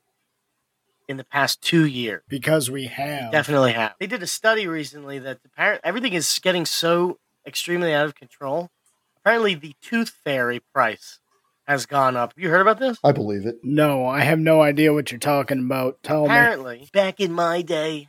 [1.08, 2.22] in the past two years.
[2.28, 3.32] Because we have.
[3.32, 3.94] Definitely have.
[3.98, 8.70] They did a study recently that apparently everything is getting so extremely out of control.
[9.16, 11.20] Apparently, the tooth fairy price
[11.66, 12.34] has gone up.
[12.36, 12.98] You heard about this?
[13.02, 13.56] I believe it.
[13.62, 16.02] No, I have no idea what you're talking about.
[16.02, 16.26] Tell me.
[16.26, 18.08] Apparently, back in my day,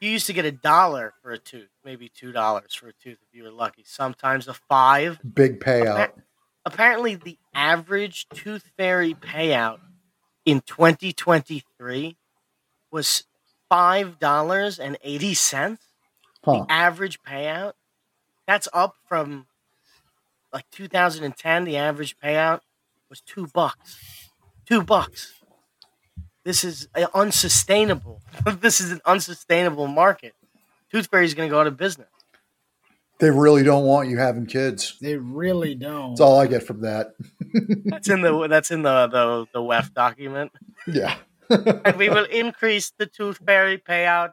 [0.00, 3.18] you used to get a dollar for a tooth, maybe two dollars for a tooth
[3.22, 3.84] if you were lucky.
[3.86, 5.18] Sometimes a five.
[5.34, 6.10] Big payout.
[6.64, 9.80] Apparently, the average tooth fairy payout
[10.44, 12.16] in 2023
[12.90, 13.24] was
[13.68, 15.82] five dollars and eighty cents.
[16.44, 16.64] Huh.
[16.66, 17.72] The average payout.
[18.46, 19.46] That's up from
[20.52, 21.64] like 2010.
[21.64, 22.60] The average payout
[23.08, 24.28] was two bucks.
[24.66, 25.34] Two bucks.
[26.44, 28.20] This is unsustainable.
[28.60, 30.34] this is an unsustainable market.
[30.90, 32.08] Tooth Fairy is going to go out of business.
[33.22, 34.98] They really don't want you having kids.
[35.00, 36.10] They really don't.
[36.10, 37.14] That's all I get from that.
[37.84, 40.50] That's in the that's in the the the WEF document.
[40.88, 41.14] Yeah.
[41.84, 44.30] And we will increase the Tooth Fairy payout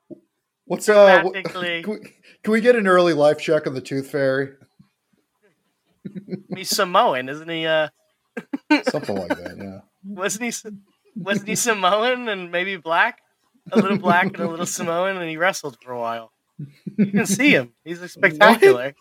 [0.65, 1.19] What's uh?
[1.19, 1.84] wh- dramatically.
[1.84, 1.99] Can we,
[2.43, 4.54] can we get an early life check on the Tooth Fairy?
[6.56, 7.67] He's Samoan, isn't he?
[7.67, 7.89] Uh,
[8.89, 9.58] Something like that.
[9.58, 9.80] Yeah.
[10.04, 10.69] wasn't he?
[11.15, 13.19] Wasn't he Samoan and maybe black?
[13.71, 16.32] A little black and a little Samoan, and he wrestled for a while.
[16.98, 17.74] You can see him.
[17.86, 18.93] He's spectacular.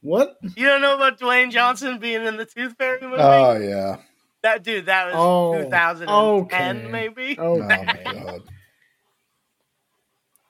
[0.00, 0.36] what?
[0.56, 3.16] You don't know about Dwayne Johnson being in the Tooth Fairy movie?
[3.18, 3.96] Oh yeah.
[4.42, 6.88] that dude, that was Oh, 2010, okay.
[6.90, 7.36] maybe.
[7.38, 8.42] Oh, Oh my god.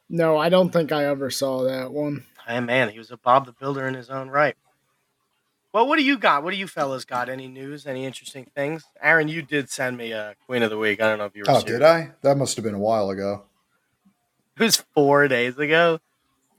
[0.08, 2.24] no, I don't think I ever saw that one.
[2.46, 4.54] Hey man, he was a Bob the Builder in his own right.
[5.72, 6.42] Well, what do you got?
[6.42, 7.28] What do you fellas got?
[7.28, 7.86] Any news?
[7.86, 8.84] Any interesting things?
[9.02, 11.02] Aaron, you did send me a Queen of the Week.
[11.02, 11.50] I don't know if you were.
[11.50, 12.12] Oh, did I?
[12.22, 13.42] That must have been a while ago.
[14.60, 16.00] It was four days ago.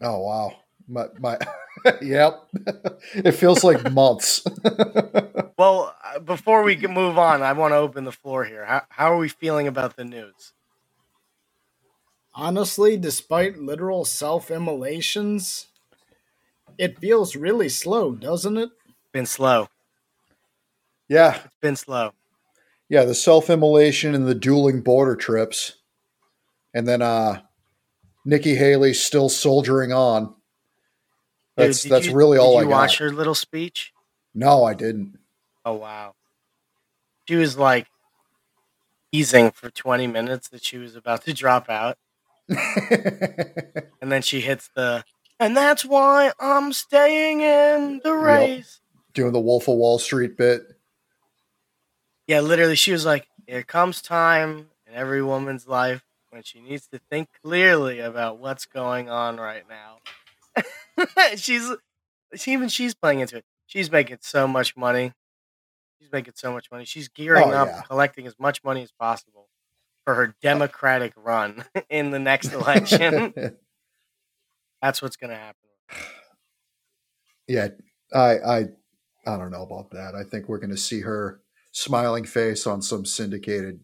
[0.01, 0.53] Oh wow.
[0.88, 1.38] My my.
[2.01, 2.47] yep.
[3.15, 4.43] it feels like months.
[5.57, 8.65] Well, uh, before we can move on, I want to open the floor here.
[8.65, 10.53] How, how are we feeling about the news?
[12.36, 15.67] Honestly, despite literal self immolations,
[16.77, 18.69] it feels really slow, doesn't it?
[19.12, 19.69] Been slow.
[21.10, 21.38] yeah.
[21.45, 22.12] It's been slow.
[22.89, 23.05] Yeah.
[23.05, 25.77] The self-immolation and the dueling border trips,
[26.75, 27.41] and then uh,
[28.28, 30.36] Nikki Haley still soldiering on.
[31.56, 32.76] That's did that's you- really all did I you got.
[32.82, 33.94] watch her little speech?
[34.36, 35.18] No, I didn't.
[35.66, 36.13] Oh wow.
[37.28, 37.88] She was like
[39.13, 41.98] teasing for 20 minutes that she was about to drop out.
[44.00, 45.04] And then she hits the,
[45.40, 48.80] and that's why I'm staying in the race.
[49.13, 50.62] Doing the Wolf of Wall Street bit.
[52.28, 56.04] Yeah, literally, she was like, there comes time in every woman's life
[56.38, 59.97] when she needs to think clearly about what's going on right now.
[61.36, 61.67] she's,
[62.36, 63.45] she, even she's playing into it.
[63.65, 65.13] She's making so much money.
[66.00, 66.86] She's making so much money.
[66.86, 67.82] She's gearing Oh, up, yeah.
[67.82, 69.50] collecting as much money as possible
[70.06, 70.34] for her oh.
[70.43, 73.34] Democratic run in the next election.
[74.84, 75.69] That's what's going to happen.
[77.47, 77.69] yeah,
[78.13, 78.58] I I
[79.26, 80.13] I don't know about that.
[80.13, 83.80] I think we're going to see her smiling face on some syndicated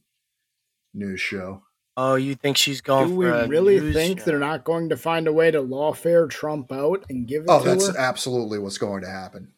[0.94, 1.64] news show.
[1.96, 4.26] Oh, you think she's going Do for we a really news think show?
[4.26, 7.60] they're not going to find a way to lawfare Trump out and give it Oh,
[7.64, 7.98] to that's her?
[7.98, 9.50] absolutely what's going to happen.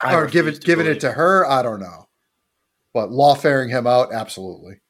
[0.00, 2.08] I or give it giving it to her, I don't know.
[2.92, 4.80] But lawfaring him out, absolutely.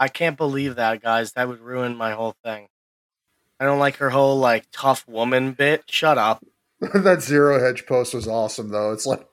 [0.00, 1.32] I can't believe that, guys.
[1.32, 2.68] That would ruin my whole thing.
[3.60, 5.84] I don't like her whole like tough woman bit.
[5.88, 6.42] Shut up.
[6.80, 8.92] that ZeroHedge post was awesome, though.
[8.92, 9.26] It's like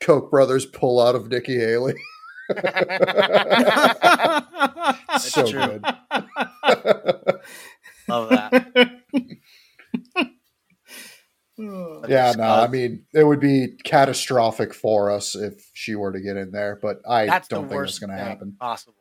[0.00, 1.94] Koch brothers pull out of Nikki Haley.
[2.48, 2.62] That's
[5.32, 5.60] so true.
[5.60, 5.82] good.
[8.08, 9.00] Love that.
[12.08, 16.36] yeah, no, I mean, it would be catastrophic for us if she were to get
[16.36, 18.56] in there, but I That's don't think it's going to happen.
[18.60, 18.94] possible.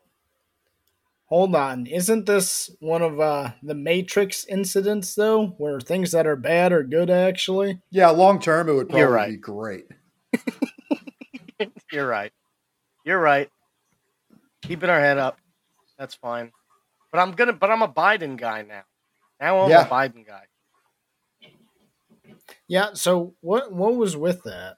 [1.34, 1.88] Hold on.
[1.88, 6.84] Isn't this one of uh, the Matrix incidents, though, where things that are bad are
[6.84, 7.80] good, actually?
[7.90, 9.32] Yeah, long term, it would probably right.
[9.32, 9.86] be great.
[11.92, 12.32] You're right.
[13.04, 13.50] You're right.
[14.62, 15.38] Keeping our head up.
[15.98, 16.52] That's fine.
[17.12, 17.54] But I'm gonna.
[17.54, 18.84] But I'm a Biden guy now.
[19.40, 19.86] Now I'm Yeah.
[19.86, 20.44] a Biden guy.
[22.68, 24.78] Yeah, so what what was with that?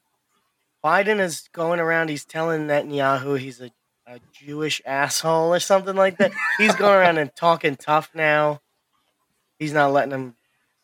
[0.83, 2.09] Biden is going around.
[2.09, 3.71] He's telling Netanyahu he's a,
[4.07, 6.31] a Jewish asshole or something like that.
[6.57, 8.61] He's going around and talking tough now.
[9.57, 10.35] He's not letting him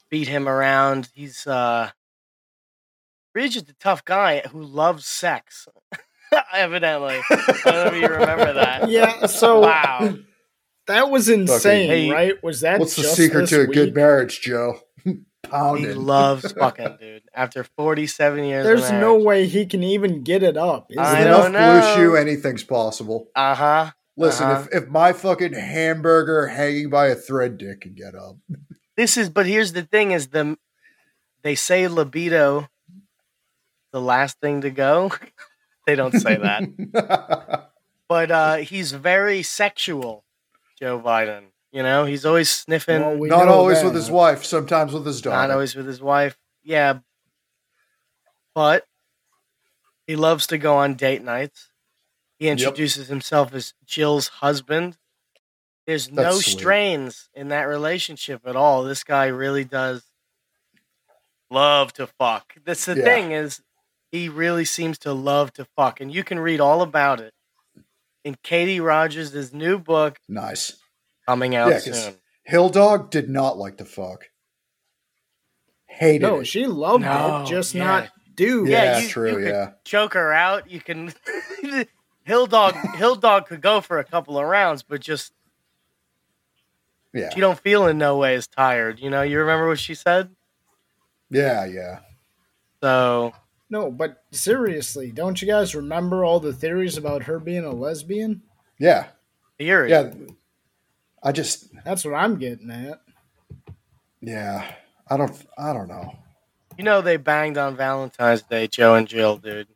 [0.10, 1.10] beat him around.
[1.14, 1.92] He's uh
[3.34, 5.68] Reed's just a tough guy who loves sex.
[6.54, 8.90] Evidently, I don't know if you remember that.
[8.90, 10.16] Yeah, so Wow.
[10.88, 12.44] that was insane, Hey, right?
[12.44, 13.96] Was that What's the just secret this to a good week?
[13.96, 14.80] marriage, Joe?
[15.04, 16.06] He Pounding.
[16.06, 17.24] loves fucking, dude.
[17.34, 19.24] After 47 years, There's of no marriage.
[19.26, 20.88] way he can even get it up.
[20.92, 21.32] Is I With there?
[21.34, 23.28] don't enough BlueChew, anything's possible.
[23.36, 23.92] Uh huh.
[24.16, 24.68] Listen, Uh-huh.
[24.72, 28.38] if, if my fucking hamburger hanging by a thread dick can get up,
[28.96, 30.58] This is, but here's the thing: is the
[31.42, 32.70] they say libido,
[33.92, 35.12] the last thing to go.
[35.92, 37.70] They don't say that,
[38.08, 40.24] but uh, he's very sexual,
[40.80, 41.48] Joe Biden.
[41.74, 43.02] You know, he's always sniffing.
[43.02, 43.86] Well, we not always that.
[43.88, 45.36] with his wife, sometimes with his daughter.
[45.36, 46.38] not always with his wife.
[46.64, 47.00] Yeah,
[48.56, 48.86] but
[50.08, 51.70] he loves to go on date nights.
[52.40, 54.98] He introduces himself as Jill's husband.
[55.86, 56.58] There's no sweet.
[56.60, 58.84] strains in that relationship at all.
[58.84, 60.04] This guy really does
[61.50, 62.54] love to fuck.
[62.64, 63.04] That's the Yeah.
[63.04, 63.62] thing is
[64.12, 67.34] he really seems to love to fuck, and you can read all about it
[68.24, 70.74] in Katie Rogers' new book Nice.
[71.28, 72.16] coming out Yeah, 'cause soon.
[72.44, 74.30] Hill Dog did not like to fuck.
[75.88, 76.46] Hated No, it.
[76.46, 77.84] she loved No, it, just yeah.
[77.84, 78.68] not dude.
[78.70, 79.72] Yeah, Yeah, you, true, you could yeah.
[79.84, 80.70] choke her out.
[80.70, 81.14] You can
[82.24, 85.34] Hill Dog Hill Dog could go for a couple of rounds, but just
[87.14, 87.30] yeah.
[87.34, 89.00] she don't feel in no way as tired.
[89.00, 90.34] You know, you remember what she said?
[91.30, 92.00] Yeah, yeah.
[92.82, 93.34] So
[93.72, 98.42] No, but seriously, don't you guys remember all the theories about her being a lesbian?
[98.78, 99.08] Yeah.
[99.58, 99.90] theory.
[99.90, 100.12] Yeah.
[101.24, 103.02] I just That's what I'm getting at.
[104.20, 104.74] yeah.
[105.10, 106.18] I don't I don't know.
[106.78, 109.68] You know they banged on Valentine's Day, Joe and Jill, dude.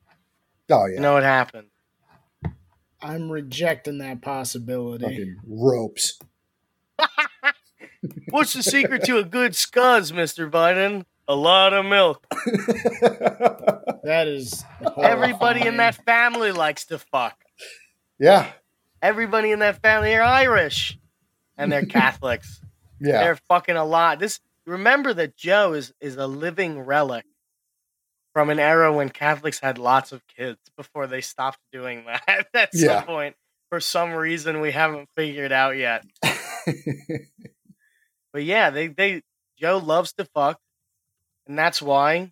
[0.70, 0.96] Oh yeah.
[0.96, 1.68] You know what happened?
[3.02, 5.06] I'm rejecting that possibility.
[5.06, 6.20] Fucking ropes.
[8.30, 10.50] What's the secret to a good scuzz, Mr.
[10.50, 11.06] Biden?
[11.28, 12.26] A lot of milk.
[14.06, 14.64] That is
[15.02, 17.36] Everybody in that family likes to fuck.
[18.20, 18.52] yeah.
[19.02, 21.00] Everybody in that family are Irish.
[21.58, 22.62] And they're Catholics.
[23.02, 23.24] Yeah.
[23.24, 24.20] They're fucking a lot.
[24.20, 27.26] This remember that Joe is is a living relic
[28.34, 32.70] from an era when Catholics had lots of kids before they stopped doing that at
[32.74, 33.00] Yeah.
[33.00, 33.36] some point
[33.70, 36.06] for some reason we haven't figured out yet.
[38.34, 39.24] But yeah, they they
[39.58, 40.60] Joe loves to fuck,
[41.48, 42.32] and that's why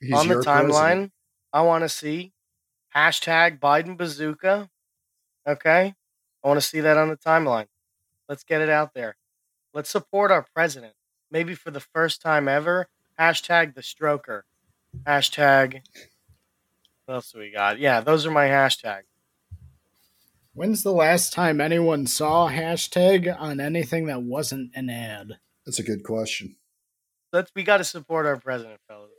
[0.00, 1.12] He's on the timeline president.
[1.52, 2.32] I want to see
[2.94, 4.70] hashtag Biden bazooka.
[5.46, 5.94] Okay,
[6.44, 7.66] I want to see that on the timeline.
[8.28, 9.16] Let's get it out there.
[9.72, 10.94] Let's support our president.
[11.30, 12.88] Maybe for the first time ever.
[13.18, 14.42] Hashtag the stroker.
[15.06, 15.82] Hashtag.
[17.04, 17.78] What else do we got?
[17.78, 19.04] Yeah, those are my hashtags.
[20.52, 25.38] When's the last time anyone saw hashtag on anything that wasn't an ad?
[25.64, 26.56] That's a good question.
[27.32, 29.10] Let's we got to support our president, fellas.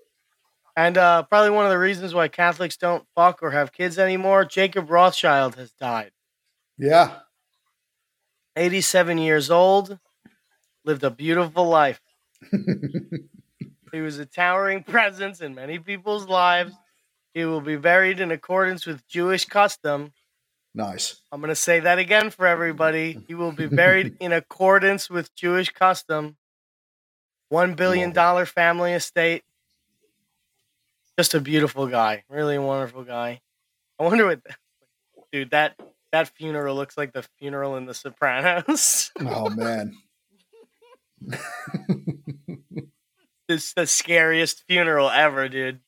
[0.75, 4.45] And uh, probably one of the reasons why Catholics don't fuck or have kids anymore.
[4.45, 6.11] Jacob Rothschild has died,
[6.77, 7.19] Yeah.
[8.55, 9.99] 87 years old,
[10.85, 12.01] lived a beautiful life.
[13.93, 16.73] He was a towering presence in many people's lives.
[17.33, 20.11] He will be buried in accordance with Jewish custom.
[20.75, 21.21] nice.
[21.31, 23.17] I'm going to say that again for everybody.
[23.27, 26.35] He will be buried in accordance with Jewish custom.
[27.49, 29.43] One billion dollar family estate.
[31.17, 33.41] Just a beautiful guy, really wonderful guy.
[33.99, 34.41] I wonder what,
[35.31, 35.79] dude that
[36.11, 39.11] that funeral looks like the funeral in The Sopranos.
[39.19, 39.93] Oh man.
[43.49, 45.79] it's the scariest funeral ever, dude.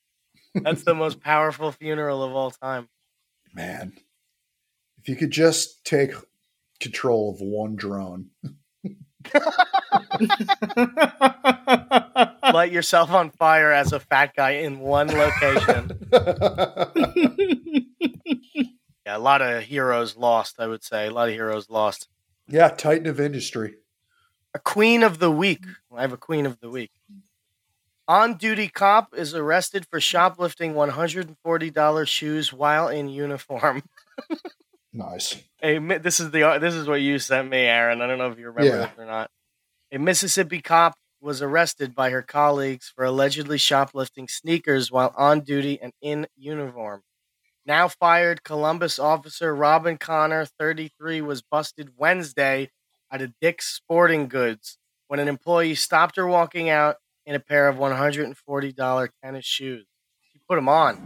[0.56, 2.90] That's the most powerful funeral of all time.
[3.54, 3.94] Man.
[4.98, 6.12] If you could just take
[6.80, 8.30] control of one drone.
[12.54, 15.92] Light yourself on fire as a fat guy in one location.
[19.06, 21.08] Yeah, a lot of heroes lost, I would say.
[21.08, 22.08] A lot of heroes lost.
[22.48, 23.78] yeah, Titan of industry.
[24.54, 25.64] A queen of the week.
[25.96, 26.92] I have a queen of the week.
[28.08, 33.82] On duty cop is arrested for shoplifting $140 shoes while in uniform.
[34.92, 35.38] Nice.
[35.62, 38.02] A, this is the this is what you sent me, Aaron.
[38.02, 38.86] I don't know if you remember Yeah.
[38.88, 39.30] this or not.
[39.92, 45.80] A Mississippi cop was arrested by her colleagues for allegedly shoplifting sneakers while on duty
[45.82, 47.04] and in uniform.
[47.66, 52.72] Now fired Columbus officer Robin Connor, 33, was busted Wednesday
[53.12, 54.78] at a Dick's Sporting Goods
[55.08, 59.86] when an employee stopped her walking out in a pair of $140 tennis shoes.
[60.32, 60.98] She put them on.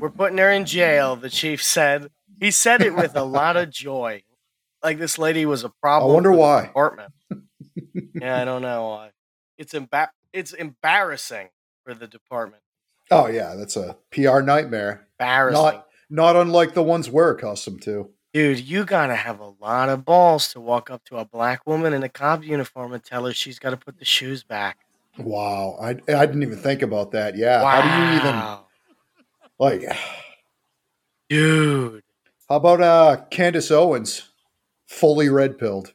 [0.00, 2.10] We're putting her in jail, the chief said.
[2.42, 4.24] He said it with a lot of joy.
[4.82, 6.10] Like this lady was a problem.
[6.10, 6.66] I wonder why.
[6.66, 7.12] Department.
[8.20, 9.10] yeah, I don't know why.
[9.58, 11.50] It's emba- It's embarrassing
[11.84, 12.62] for the department.
[13.12, 15.06] Oh yeah, that's a PR nightmare.
[15.20, 15.62] Embarrassing.
[15.62, 18.10] Not not unlike the ones we're accustomed to.
[18.34, 21.92] Dude, you gotta have a lot of balls to walk up to a black woman
[21.92, 24.78] in a cop uniform and tell her she's got to put the shoes back.
[25.16, 27.36] Wow, I I didn't even think about that.
[27.36, 29.96] Yeah, how do you even like?
[31.28, 32.01] Dude,
[32.52, 34.28] How about uh Candace Owens,
[34.86, 35.94] fully red pilled?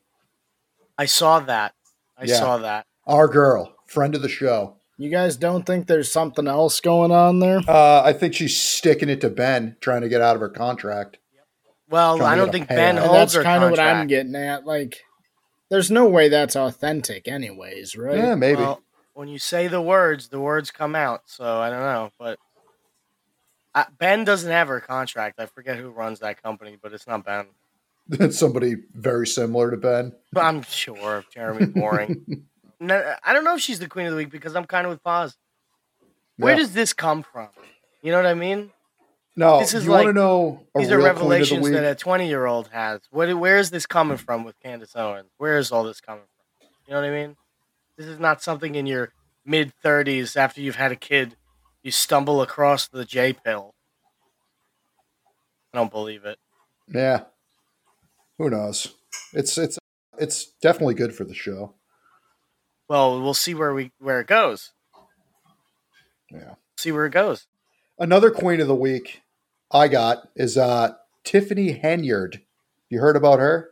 [0.97, 1.75] I saw that.
[2.17, 2.39] I Yeah.
[2.39, 2.87] saw that.
[3.05, 4.77] Our girl, friend of the show.
[4.97, 7.59] You guys don't think there's something else going on there?
[7.67, 11.19] Uh, I think she's sticking it to Ben, trying to get out of her contract.
[11.91, 12.97] Well, I don't think Ben payout.
[12.97, 14.65] And holds that's her kind of what I'm getting at.
[14.65, 15.03] Like,
[15.69, 18.17] there's no way that's authentic, anyways, right?
[18.17, 18.63] Yeah, maybe.
[18.63, 18.81] Well,
[19.13, 21.21] when you say the words, the words come out.
[21.27, 22.39] So I don't know, but
[23.97, 25.39] Ben doesn't have her contract.
[25.39, 27.45] I forget who runs that company, but it's not Ben.
[28.11, 30.13] It's somebody very similar to Ben.
[30.31, 32.45] But I'm sure Jeremy Boring.
[32.79, 34.91] no, I don't know if she's the queen of the week because I'm kind of
[34.91, 35.37] with Paz.
[36.37, 36.59] Where Yeah.
[36.59, 37.49] does this come from?
[38.01, 38.71] You know what I mean?
[39.35, 41.21] No, This is you want to like- know a These are real queen of the
[41.23, 41.73] revelations week?
[41.73, 43.01] that a 20 year old has.
[43.11, 45.29] What, where is this coming from with Candace Owens?
[45.37, 46.67] Where is all this coming from?
[46.87, 47.35] You know what I mean?
[47.97, 49.11] This is not something in your
[49.45, 51.35] mid 30s after you've had a kid.
[51.87, 53.73] You stumble across the J pill.
[55.73, 56.37] I don't believe it.
[56.93, 57.21] Yeah.
[58.37, 58.93] Who knows?
[59.31, 59.79] It's it's
[60.17, 61.75] it's definitely good for the show.
[62.89, 64.73] Well, we'll see where we where it goes.
[66.29, 66.55] Yeah.
[66.75, 67.47] See where it goes.
[67.97, 69.21] Another queen of the week
[69.71, 72.41] I got is uh Tiffany Henyard.
[72.89, 73.69] You heard about her?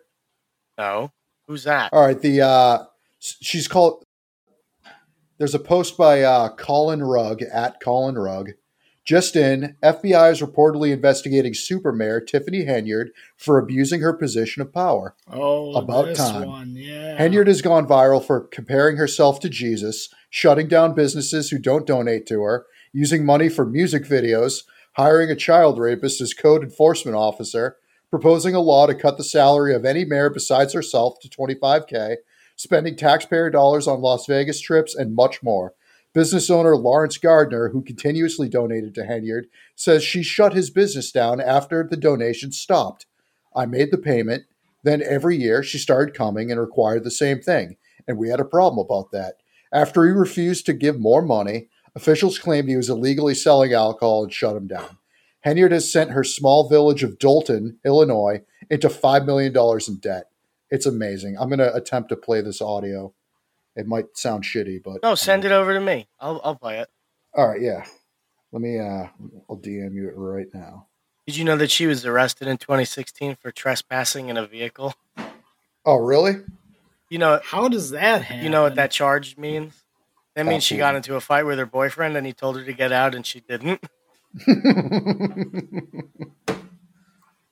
[0.78, 1.12] No,
[1.48, 1.92] who's that?
[1.92, 2.86] All right, the uh
[3.20, 4.05] she's called
[5.38, 8.52] There's a post by uh Colin Rugg at Colin Rugg.
[9.04, 14.74] Just in, FBI is reportedly investigating Super Mayor Tiffany Henyard for abusing her position of
[14.74, 15.16] power.
[15.32, 16.48] Oh, About this time.
[16.48, 17.16] one, yeah.
[17.20, 22.26] Henyard has gone viral for comparing herself to Jesus, shutting down businesses who don't donate
[22.28, 24.64] to her, using money for music videos,
[24.94, 27.78] hiring a child rapist as code enforcement officer,
[28.10, 32.16] proposing a law to cut the salary of any mayor besides herself to 25K,
[32.56, 35.74] spending taxpayer dollars on Las Vegas trips, and much more.
[36.14, 39.46] Business owner Lawrence Gardner, who continuously donated to Henyard,
[39.76, 43.06] says she shut his business down after the donations stopped.
[43.56, 44.44] I made the payment.
[44.84, 47.76] Then every year she started coming and required the same thing,
[48.08, 49.36] and we had a problem about that.
[49.74, 54.32] After he refused to give more money, officials claimed he was illegally selling alcohol and
[54.32, 54.98] shut him down.
[55.46, 59.54] Henyard has sent her small village of Dolton, Illinois, into $5 million
[59.88, 60.30] in debt.
[60.76, 61.38] It's amazing.
[61.40, 63.14] I'm going to attempt to play this audio.
[63.78, 65.02] It might sound shitty, but.
[65.04, 66.10] No, send it over to me.
[66.20, 66.90] I'll I'll play it.
[67.34, 67.86] All right, yeah.
[68.52, 69.08] Let me, uh,
[69.50, 70.88] I'll DM you it right now.
[71.26, 74.94] Did you know that she was arrested in 2016 for trespassing in a vehicle?
[75.86, 76.42] Oh, really?
[77.10, 78.44] You know, How does that happen?
[78.44, 79.82] you know what that charge means?
[80.36, 82.74] That means she got into a fight with her boyfriend and he told her to
[82.74, 83.82] get out and she didn't.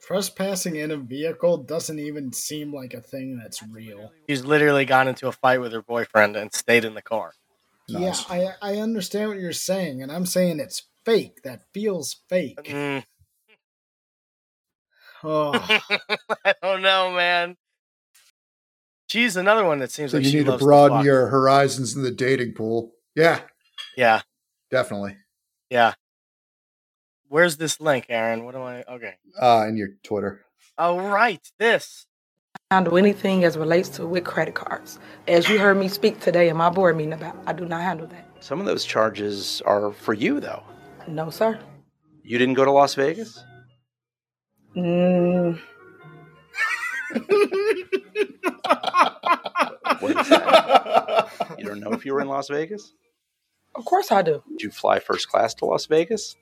[0.06, 4.12] Trespassing in a vehicle doesn't even seem like a thing that's real.
[4.30, 7.32] She's literally gone into a fight with her boyfriend and stayed in the car.
[7.88, 8.30] Nice.
[8.30, 11.44] Yeah, I, I understand what you're saying, and I'm saying it's fake.
[11.44, 12.60] That feels fake.
[12.64, 13.04] Mm,
[15.26, 15.54] Oh,
[16.46, 17.56] I don't know, man.
[19.08, 21.06] She's another one that seems so like you she need to broaden fuck.
[21.06, 22.92] your horizons in the dating pool.
[23.16, 23.40] Yeah,
[23.96, 24.22] Yeah,
[24.70, 25.16] definitely.
[25.70, 25.94] yeah.
[27.34, 28.46] Where's this link, Aaron?
[28.46, 28.84] What am I?
[28.84, 29.16] Okay.
[29.42, 30.46] Uh, in your Twitter.
[30.78, 31.42] Oh, right.
[31.58, 32.06] This.
[32.70, 35.00] I handle anything as relates to with credit cards.
[35.28, 38.06] As you heard me speak today in my board meeting about, I do not handle
[38.06, 38.28] that.
[38.40, 40.62] Some of those charges are for you, though.
[41.08, 41.60] No, sir.
[42.22, 43.44] You didn't go to Las Vegas?
[44.78, 45.60] Mm,
[50.02, 51.30] What is that?
[51.58, 52.94] you don't know if you were in Las Vegas?
[53.76, 54.44] of course I do.
[54.52, 56.36] Did you fly first class to Las Vegas?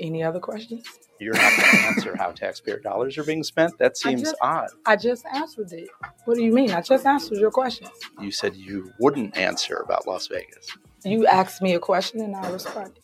[0.00, 0.84] Any other questions?
[1.18, 3.76] You're not going to answer how taxpayer dollars are being spent?
[3.78, 4.68] That seems just- odd.
[4.86, 5.88] I just answered it.
[6.24, 6.70] What do you mean?
[6.70, 7.88] I just answered your question.
[8.20, 10.68] You said you wouldn't answer about Las Vegas.
[11.04, 13.00] You asked me a question and I responded.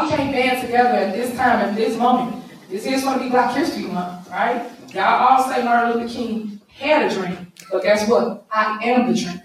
[0.00, 2.42] We can't band together at this time, at this moment.
[2.70, 4.70] This is going to be Black History Month, right?
[4.92, 8.46] Y'all all say Martin Luther King had a dream, but guess what?
[8.50, 9.40] I am the dream.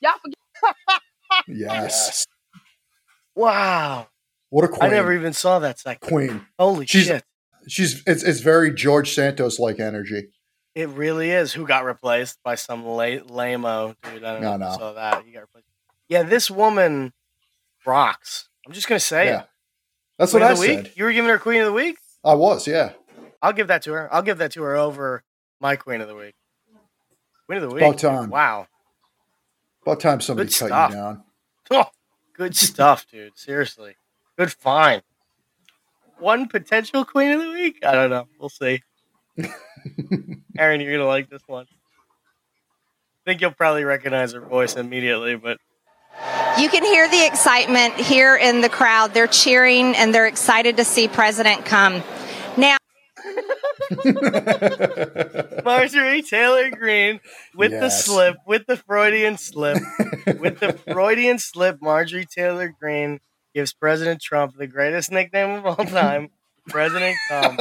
[0.00, 1.00] Y'all forget.
[1.48, 2.26] Yes.
[3.34, 4.06] Wow.
[4.54, 4.82] What a queen.
[4.84, 6.08] I never even saw that second.
[6.08, 6.46] queen.
[6.60, 7.24] Holy She's- shit.
[7.66, 10.28] She's it's it's very George Santos like energy.
[10.76, 11.52] It really is.
[11.54, 14.22] Who got replaced by some la- lame-o dude?
[14.22, 14.70] I don't No, you no.
[14.76, 15.24] saw that.
[15.24, 15.66] He got replaced.
[16.08, 17.12] Yeah, this woman
[17.84, 18.48] rocks.
[18.64, 19.40] I'm just gonna say Yeah.
[19.40, 19.46] it.
[20.18, 20.84] That's Queen what I said.
[20.84, 20.96] week.
[20.96, 21.96] You were giving her Queen of the Week.
[22.22, 22.92] I was, yeah.
[23.42, 24.12] I'll give that to her.
[24.14, 25.24] I'll give that to her over
[25.60, 26.34] my Queen of the Week.
[27.46, 27.82] Queen of the Week.
[27.82, 28.30] About time.
[28.30, 28.68] Wow.
[29.82, 30.90] About time somebody Good cut stuff.
[30.90, 31.24] you down.
[31.72, 31.84] Oh,
[32.34, 33.36] good stuff, dude.
[33.36, 33.96] Seriously.
[34.38, 35.02] Good find.
[36.18, 37.84] one potential queen of the week.
[37.84, 38.26] I don't know.
[38.38, 38.82] We'll see.
[40.58, 41.66] Aaron, you're gonna like this one.
[41.66, 45.58] I think you'll probably recognize her voice immediately, but
[46.58, 49.12] You can hear the excitement here in the crowd.
[49.14, 52.02] They're cheering and they're excited to see President come.
[52.56, 52.76] Now,
[55.64, 57.20] Marjorie Taylor Greene
[57.54, 59.78] with the slip, with the Freudian slip,
[60.38, 63.18] with the Freudian slip, Marjorie Taylor Greene
[63.54, 66.30] gives President Trump the greatest nickname of all time,
[66.68, 67.58] President Cum.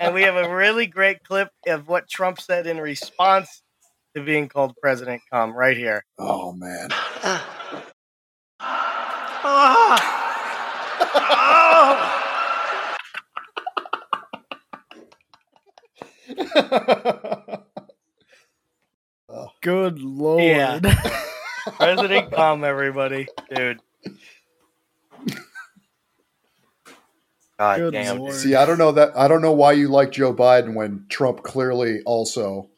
[0.00, 3.62] And we have a really great clip of what Trump said in response
[4.14, 6.04] to being called President Cum right here.
[6.18, 6.90] oh man.
[19.62, 20.42] Good lord.
[20.42, 20.78] Yeah.
[21.76, 23.26] President Cum, everybody.
[23.54, 23.80] Dude.
[27.72, 28.18] God Good damn.
[28.18, 28.34] lord.
[28.34, 29.16] See, I don't know that.
[29.16, 32.70] I don't know why you like Joe Biden when Trump clearly also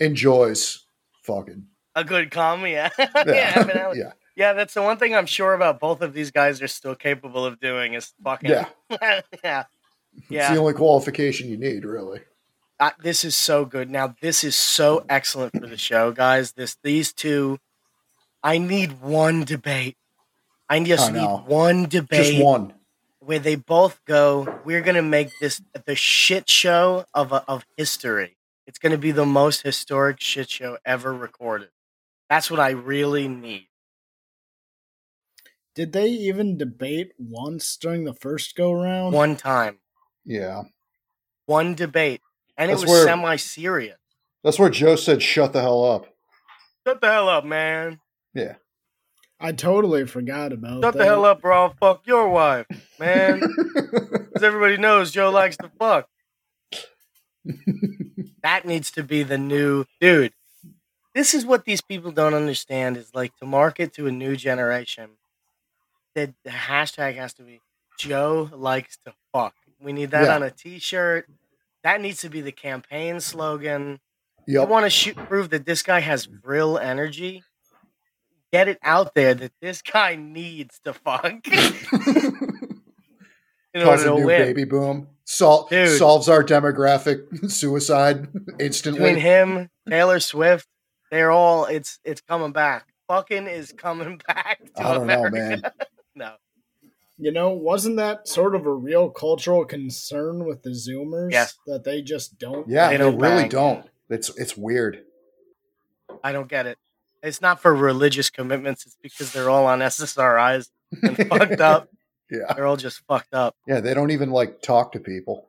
[0.00, 0.84] enjoys
[1.22, 1.66] fucking.
[1.94, 2.90] A good cum, yeah.
[2.98, 6.12] yeah, Yeah, but I- yeah, Yeah, that's the one thing I'm sure about both of
[6.12, 8.50] these guys are still capable of doing is fucking.
[8.50, 8.66] yeah.
[9.44, 9.64] yeah.
[10.14, 10.52] It's Yeah.
[10.54, 12.20] the only qualification you need, really.
[12.78, 13.88] Uh, this is so good.
[13.90, 16.52] Now, this is so excellent for the show, guys.
[16.52, 17.58] This these two
[18.42, 19.96] I need one debate.
[20.68, 22.74] I just I need one debate Just one.
[23.26, 28.36] Where they both go, we're going to make this the shit show of of history.
[28.66, 31.68] It's going to be the most historic shit show ever recorded.
[32.30, 33.68] That's what I really need.
[35.74, 39.12] Did they even debate once during the first go round?
[39.14, 39.78] One time.
[40.24, 40.62] Yeah,
[41.46, 42.20] One debate.
[42.56, 43.98] And That's it was semi serious.
[44.42, 46.06] that's where Joe said, "Shut the hell up."
[46.86, 48.00] Shut the hell up, man.
[48.34, 48.54] Yeah,
[49.38, 50.98] I totally forgot about Shut that.
[50.98, 52.66] the hell up, or I'll fuck your wife,
[52.98, 53.42] man.
[54.36, 56.08] Because everybody knows Joe likes to fuck.
[58.42, 60.32] that needs to be the new dude.
[61.14, 65.10] This is what these people don't understand is like to market to a new generation.
[66.14, 67.60] That the hashtag has to be
[67.98, 69.54] Joe likes to fuck.
[69.80, 70.34] We need that Yeah.
[70.34, 71.28] on a t-shirt.
[71.82, 74.00] That needs to be the campaign slogan.
[74.48, 74.68] Yep.
[74.68, 77.42] want to shoot, prove that this guy has real energy.
[78.52, 81.72] Get it out there that this guy needs to fuck in
[83.82, 84.42] Cause to a new win.
[84.42, 85.08] baby boom.
[85.24, 85.98] Sol- Dude.
[85.98, 88.28] solves our demographic suicide
[88.60, 89.00] instantly.
[89.00, 90.68] Between him, Taylor Swift,
[91.10, 92.86] they're all it's it's coming back.
[93.08, 95.62] Fucking is coming back to I don't know, man.
[96.14, 96.34] no.
[97.18, 101.32] You know, wasn't that sort of a real cultural concern with the Zoomers?
[101.32, 101.54] Yes.
[101.66, 102.68] That they just don't.
[102.68, 103.48] Yeah, They they, don't really bang.
[103.48, 103.86] don't.
[104.10, 105.02] It's it's weird.
[106.22, 106.78] I don't get it.
[107.22, 110.70] It's not for religious commitments, it's because they're all on SSRIs
[111.02, 111.88] and fucked up.
[112.28, 113.54] Yeah, They're all just fucked up.
[113.68, 113.78] yeah.
[113.78, 115.48] They don't even like talk to people.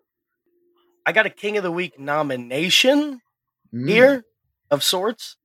[1.07, 3.20] I got a King of the Week nomination.
[3.74, 3.89] Mm.
[3.89, 4.26] here
[4.70, 5.38] of sorts.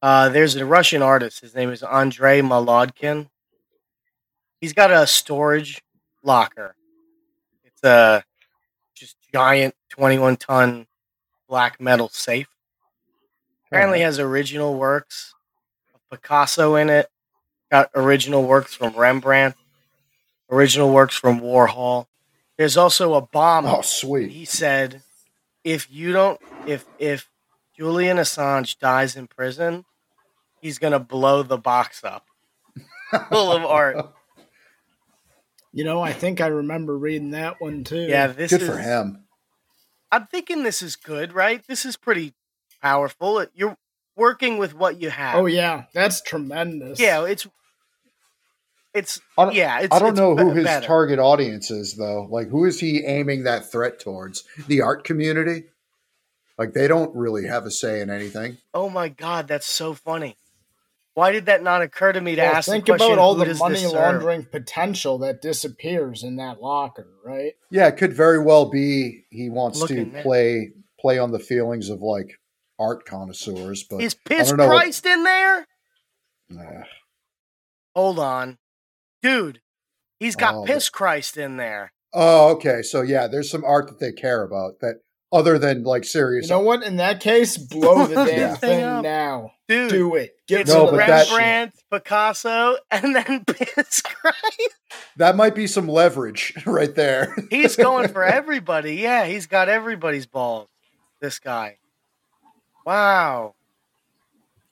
[0.00, 1.40] Uh, there's a Russian artist.
[1.40, 3.28] His name is Andrei Molodkin.
[4.58, 5.82] He's got a storage
[6.22, 6.76] locker.
[7.64, 8.24] It's a
[8.94, 10.86] just giant 21 ton
[11.46, 12.48] black metal safe.
[13.72, 15.34] Apparently has original works
[15.94, 17.08] of Picasso in it.
[17.70, 19.54] Got original works from Rembrandt.
[20.50, 22.06] Original works from Warhol.
[22.58, 24.30] There's also a bomb Oh, sweet.
[24.30, 25.02] he said,
[25.64, 27.30] "If you don't, if if
[27.74, 29.86] Julian Assange dies in prison,
[30.60, 32.26] he's gonna blow the box up
[33.30, 34.12] full of art."
[35.72, 38.02] You know, I think I remember reading that one too.
[38.02, 38.74] Yeah, this is Good is.
[38.76, 39.24] for him.
[40.10, 41.66] I'm thinking this is good, right?
[41.66, 42.34] This is pretty
[42.82, 43.46] powerful.
[43.54, 43.76] You're
[44.16, 45.36] working with what you have.
[45.36, 47.00] Oh yeah, that's tremendous.
[47.00, 47.24] yeah.
[47.24, 47.46] It's
[48.94, 49.80] it's I don't, yeah.
[49.80, 50.86] It's, I don't it's know who be- his better.
[50.86, 52.26] target audience is, though.
[52.30, 54.44] Like, who is he aiming that threat towards?
[54.68, 55.64] The art community?
[56.58, 58.58] Like, they don't really have a say in anything.
[58.74, 60.36] Oh my god, that's so funny.
[61.14, 63.12] Why did that not occur to me to Well, ask think the question?
[63.12, 63.92] about all the money this serve?
[63.92, 67.52] laundering potential that disappears in that locker, right?
[67.70, 70.22] Yeah, it could very well be he wants Looking to there.
[70.22, 72.38] play play on the feelings of like
[72.82, 75.66] art connoisseurs, but Is I Piss don't know what- Christ in there?
[76.50, 76.84] Nah.
[77.94, 78.58] Hold on.
[79.22, 79.60] Dude,
[80.18, 81.92] he's got Oh, Piss Christ in there.
[82.12, 82.82] Oh, okay.
[82.82, 84.96] So yeah, there's some art that they care about that
[85.32, 86.46] other than like serious.
[86.48, 86.82] You know what?
[86.82, 88.54] In that case, blow the damn Yeah.
[88.56, 89.02] thing up.
[89.02, 89.52] now.
[89.68, 90.32] Dude, Do it.
[90.48, 94.70] Get it's No, rid of that that- Rembrandt, Picasso, and then Piss Christ.
[95.16, 97.34] That might be some leverage right there.
[97.50, 98.96] He's going for everybody.
[98.96, 100.68] Yeah, he's got everybody's balls.
[101.20, 101.78] This guy.
[102.84, 103.54] Wow.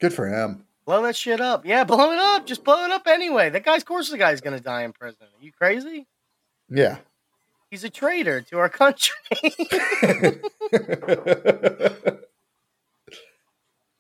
[0.01, 0.65] Good for him.
[0.87, 1.65] Blow that shit up.
[1.65, 2.47] Yeah, blow it up.
[2.47, 3.51] Just blow it up anyway.
[3.51, 5.23] That guy's, of course, the guy's going to die in prison.
[5.39, 6.07] Are you crazy?
[6.69, 6.99] Yeah.
[7.71, 9.15] He's a traitor to our country.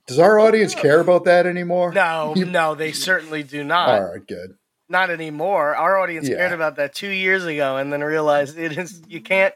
[0.06, 1.92] Does our audience care about that anymore?
[1.92, 3.88] no, no, they certainly do not.
[3.90, 4.54] All right, good.
[4.88, 5.76] Not anymore.
[5.76, 6.36] Our audience Yeah.
[6.38, 9.54] cared about that two years ago, and then realized it is you can't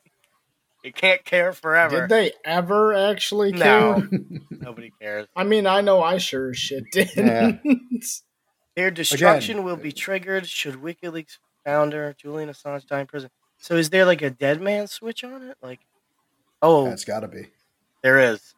[0.85, 2.03] you can't care forever.
[2.03, 3.99] Did they ever actually care?
[3.99, 4.09] No.
[4.51, 5.27] Nobody cares.
[5.35, 7.11] I mean, I know I sure as shit did.
[7.17, 7.53] Yeah.
[8.77, 13.31] Their destruction will be triggered should WikiLeaks founder Julian Assange die in prison.
[13.59, 15.57] So is there like a dead man switch on it?
[15.63, 15.81] Like,
[16.61, 17.47] oh, That's got to be.
[18.03, 18.55] there is.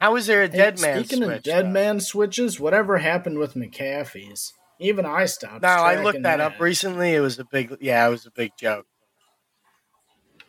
[0.00, 1.06] How is there a Hey, dead man switch?
[1.06, 1.36] Speaking switch?
[1.38, 1.70] of dead though?
[1.70, 4.52] man switches, whatever happened with McAfee's?
[4.80, 5.62] Even I stopped.
[5.62, 7.14] No, I tracking looked that up recently.
[7.14, 8.86] It was a big, yeah, it was a big joke.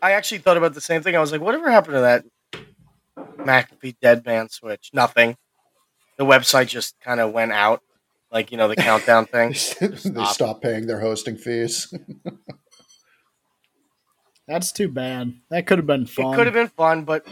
[0.01, 1.15] I actually thought about the same thing.
[1.15, 2.25] I was like, whatever happened to that
[3.37, 4.91] McAfee dead man switch?
[4.93, 5.37] Nothing.
[6.17, 7.81] The website just kind of went out,
[8.31, 9.51] like you know the countdown thing.
[9.51, 10.33] they stopped.
[10.33, 11.93] stop paying their hosting fees.
[14.47, 15.33] That's too bad.
[15.51, 16.33] That could have been fun.
[16.33, 17.25] It could have been fun, but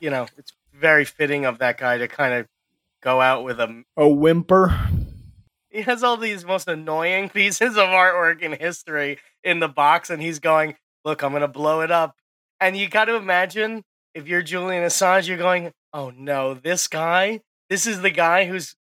[0.00, 2.46] you know, it's very fitting of that guy to kind of
[3.02, 3.84] go out with a.
[3.96, 4.74] a whimper.
[5.70, 10.22] He has all these most annoying pieces of artwork in history in the box, and
[10.22, 10.76] he's going,
[11.08, 12.14] "Look, I'm gonna blow it up."
[12.60, 13.82] And you got to imagine
[14.14, 17.40] if you're Julian Assange, you're going, "Oh no, this guy,
[17.70, 18.76] this is the guy who's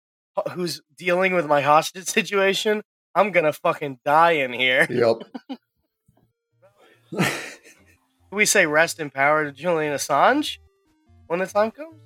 [0.53, 2.83] who's dealing with my hostage situation.
[3.15, 5.17] I'm gonna fucking die in here." yep.
[8.33, 10.57] we say rest in power to Julian Assange
[11.27, 11.97] when the time comes?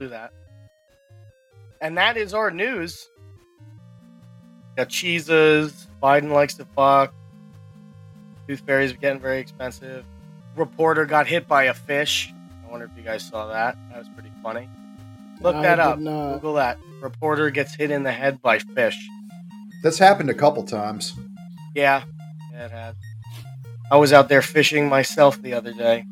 [0.00, 0.32] Do that.
[1.80, 3.08] And that is our news.
[4.76, 5.86] Got cheeses.
[6.02, 7.14] Biden likes to fuck.
[8.50, 10.04] Tooth fairies are getting very expensive.
[10.56, 12.34] Reporter got hit by a fish.
[12.66, 13.78] I wonder if you guys saw that.
[13.90, 14.68] That was pretty funny.
[15.40, 16.00] Look I that up.
[16.00, 16.34] not.
[16.34, 16.76] Google that.
[17.00, 18.98] Reporter gets hit in the head by fish.
[19.84, 21.14] That's happened a couple times.
[21.76, 22.02] Yeah,
[22.52, 22.96] yeah, it has.
[23.88, 26.04] I was out there fishing myself the other day.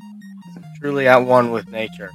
[0.79, 2.11] Truly at one with nature.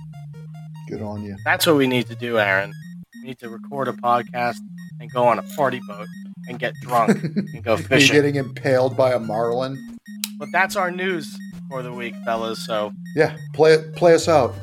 [0.88, 1.36] Good on you.
[1.44, 2.72] That's what we need to do, Aaron.
[3.16, 4.60] We need to record a podcast
[5.02, 6.08] and go on a party boat
[6.48, 8.16] and get drunk and go Are you fishing.
[8.16, 9.90] getting impaled by a marlin?
[10.44, 11.38] But that's our news
[11.70, 12.66] for the week, fellas.
[12.66, 13.96] So Yeah, play it.
[13.96, 14.54] Play us out.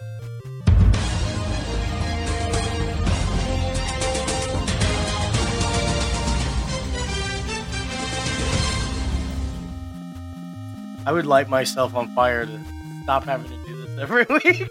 [11.06, 12.60] I would light myself on fire to
[13.04, 14.68] stop having to do this every week.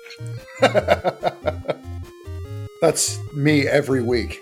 [2.82, 4.39] That's me every week.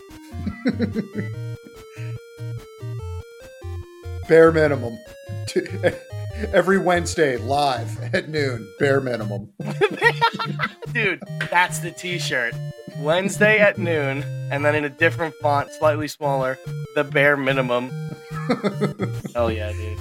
[4.27, 4.97] Bare minimum.
[6.53, 8.67] Every Wednesday, live at noon.
[8.79, 9.49] Bare minimum.
[10.93, 12.53] Dude, that's the t shirt.
[12.99, 16.57] Wednesday at noon, and then in a different font, slightly smaller,
[16.95, 17.89] the bare minimum.
[19.33, 19.97] Hell yeah, dude.